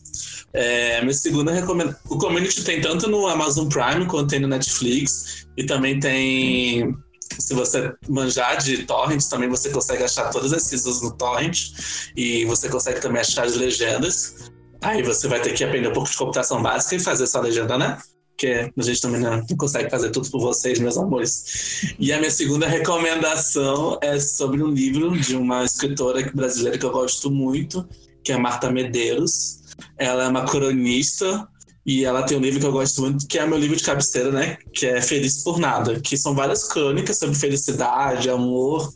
[0.54, 2.00] É, minha segunda recomendação.
[2.10, 5.46] O Community tem tanto no Amazon Prime quanto tem no Netflix.
[5.56, 6.96] E também tem.
[7.40, 11.72] Se você manjar de torrents, também você consegue achar todas as seasons no torrent.
[12.16, 14.52] E você consegue também achar as legendas.
[14.82, 17.78] Aí você vai ter que aprender um pouco de computação básica e fazer sua legenda,
[17.78, 17.98] né?
[18.30, 21.96] Porque a gente também não consegue fazer tudo por vocês, meus amores.
[21.98, 26.92] E a minha segunda recomendação é sobre um livro de uma escritora brasileira que eu
[26.92, 27.88] gosto muito,
[28.24, 29.62] que é Marta Medeiros.
[29.98, 31.48] Ela é uma cronista
[31.88, 34.30] e ela tem um livro que eu gosto muito, que é meu livro de cabeceira,
[34.30, 34.58] né?
[34.74, 38.92] Que é Feliz por Nada, que são várias crônicas sobre felicidade, amor.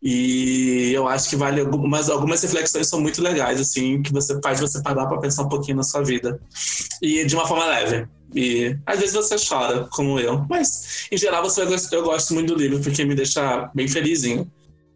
[0.00, 4.60] E eu acho que vale algumas, algumas reflexões são muito legais, assim, que você faz
[4.60, 6.40] você parar para pensar um pouquinho na sua vida.
[7.02, 8.06] E de uma forma leve.
[8.32, 10.46] E às vezes você chora, como eu.
[10.48, 14.48] Mas, em geral, você eu gosto muito do livro, porque me deixa bem felizinho.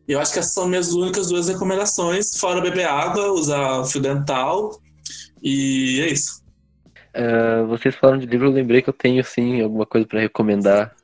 [0.07, 4.81] Eu acho que essas são minhas únicas duas recomendações, fora beber água, usar fio dental.
[5.43, 6.42] E é isso.
[7.15, 10.95] Ah, vocês falaram de livro, eu lembrei que eu tenho sim alguma coisa pra recomendar,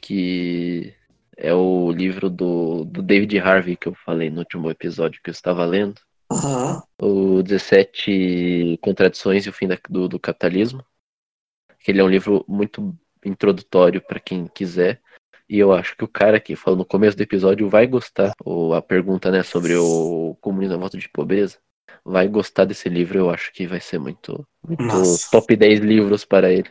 [0.00, 0.94] que
[1.36, 5.32] é o livro do, do David Harvey que eu falei no último episódio que eu
[5.32, 6.82] estava lendo, Aham.
[7.00, 10.84] o 17 Contradições e o Fim da- do, do Capitalismo.
[11.86, 15.00] Ele é um livro muito introdutório para quem quiser.
[15.48, 18.72] E eu acho que o cara que falou no começo do episódio vai gostar, ou
[18.74, 21.58] a pergunta né, sobre o comunismo à volta de pobreza,
[22.04, 23.18] vai gostar desse livro.
[23.18, 25.30] Eu acho que vai ser muito, muito Nossa.
[25.30, 26.70] top 10 livros para ele.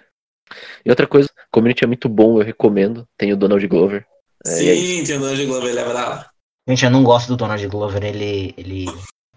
[0.86, 3.08] E outra coisa, Community é muito bom, eu recomendo.
[3.18, 4.06] Tem o Donald Glover.
[4.46, 4.76] É, e é.
[4.76, 6.26] Sim, tem o Donald Glover, ele é bravo.
[6.68, 8.54] Gente, eu não gosto do Donald Glover, ele.
[8.58, 8.86] ele...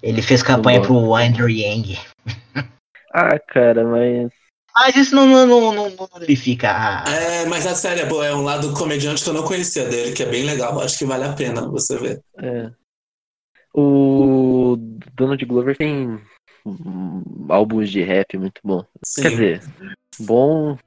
[0.03, 1.99] Ele fez campanha pro Andrew Yang.
[3.17, 4.33] Ah, cara, mas.
[4.77, 7.05] Mas isso não, não, não, não, não modifica a.
[7.09, 10.13] É, mas a série é boa, é um lado comediante que eu não conhecia dele,
[10.13, 10.81] que é bem legal.
[10.81, 12.21] Acho que vale a pena você ver.
[12.39, 12.73] É.
[13.75, 14.77] O
[15.15, 16.21] Donald Glover tem
[17.49, 18.85] álbuns de rap muito bom.
[19.05, 19.23] Sim.
[19.23, 19.63] Quer dizer,
[20.21, 20.79] bom.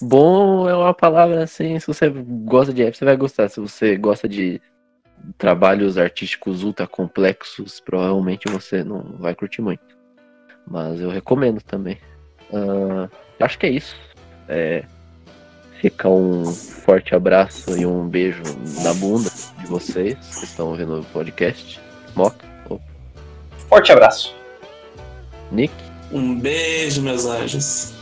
[0.00, 3.48] Bom é uma palavra assim, se você gosta de rap, você vai gostar.
[3.48, 4.60] Se você gosta de
[5.36, 9.96] trabalhos artísticos ultra complexos, provavelmente você não vai curtir muito.
[10.66, 11.98] Mas eu recomendo também.
[12.52, 13.08] Ah,
[13.40, 13.96] acho que é isso.
[14.48, 14.84] É,
[15.80, 18.42] fica um forte abraço e um beijo
[18.82, 21.87] na bunda de vocês que estão ouvindo o podcast.
[22.18, 22.80] Moca, ô,
[23.68, 24.34] Forte abraço.
[25.52, 25.72] Nick,
[26.10, 27.92] Um beijo, meus anjos.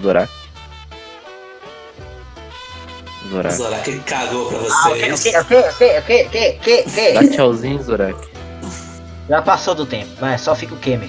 [0.00, 0.30] Zorak.
[3.28, 3.54] Zorak.
[3.56, 5.34] Zorak cagou pra Ah, ok, vocês.
[5.34, 7.12] ok, ok, ok, ok, ok, ok.
[7.14, 8.28] Dá tchauzinho, Zorak.
[9.28, 10.10] Já passou do tempo.
[10.20, 11.08] Vai, só fica o meu?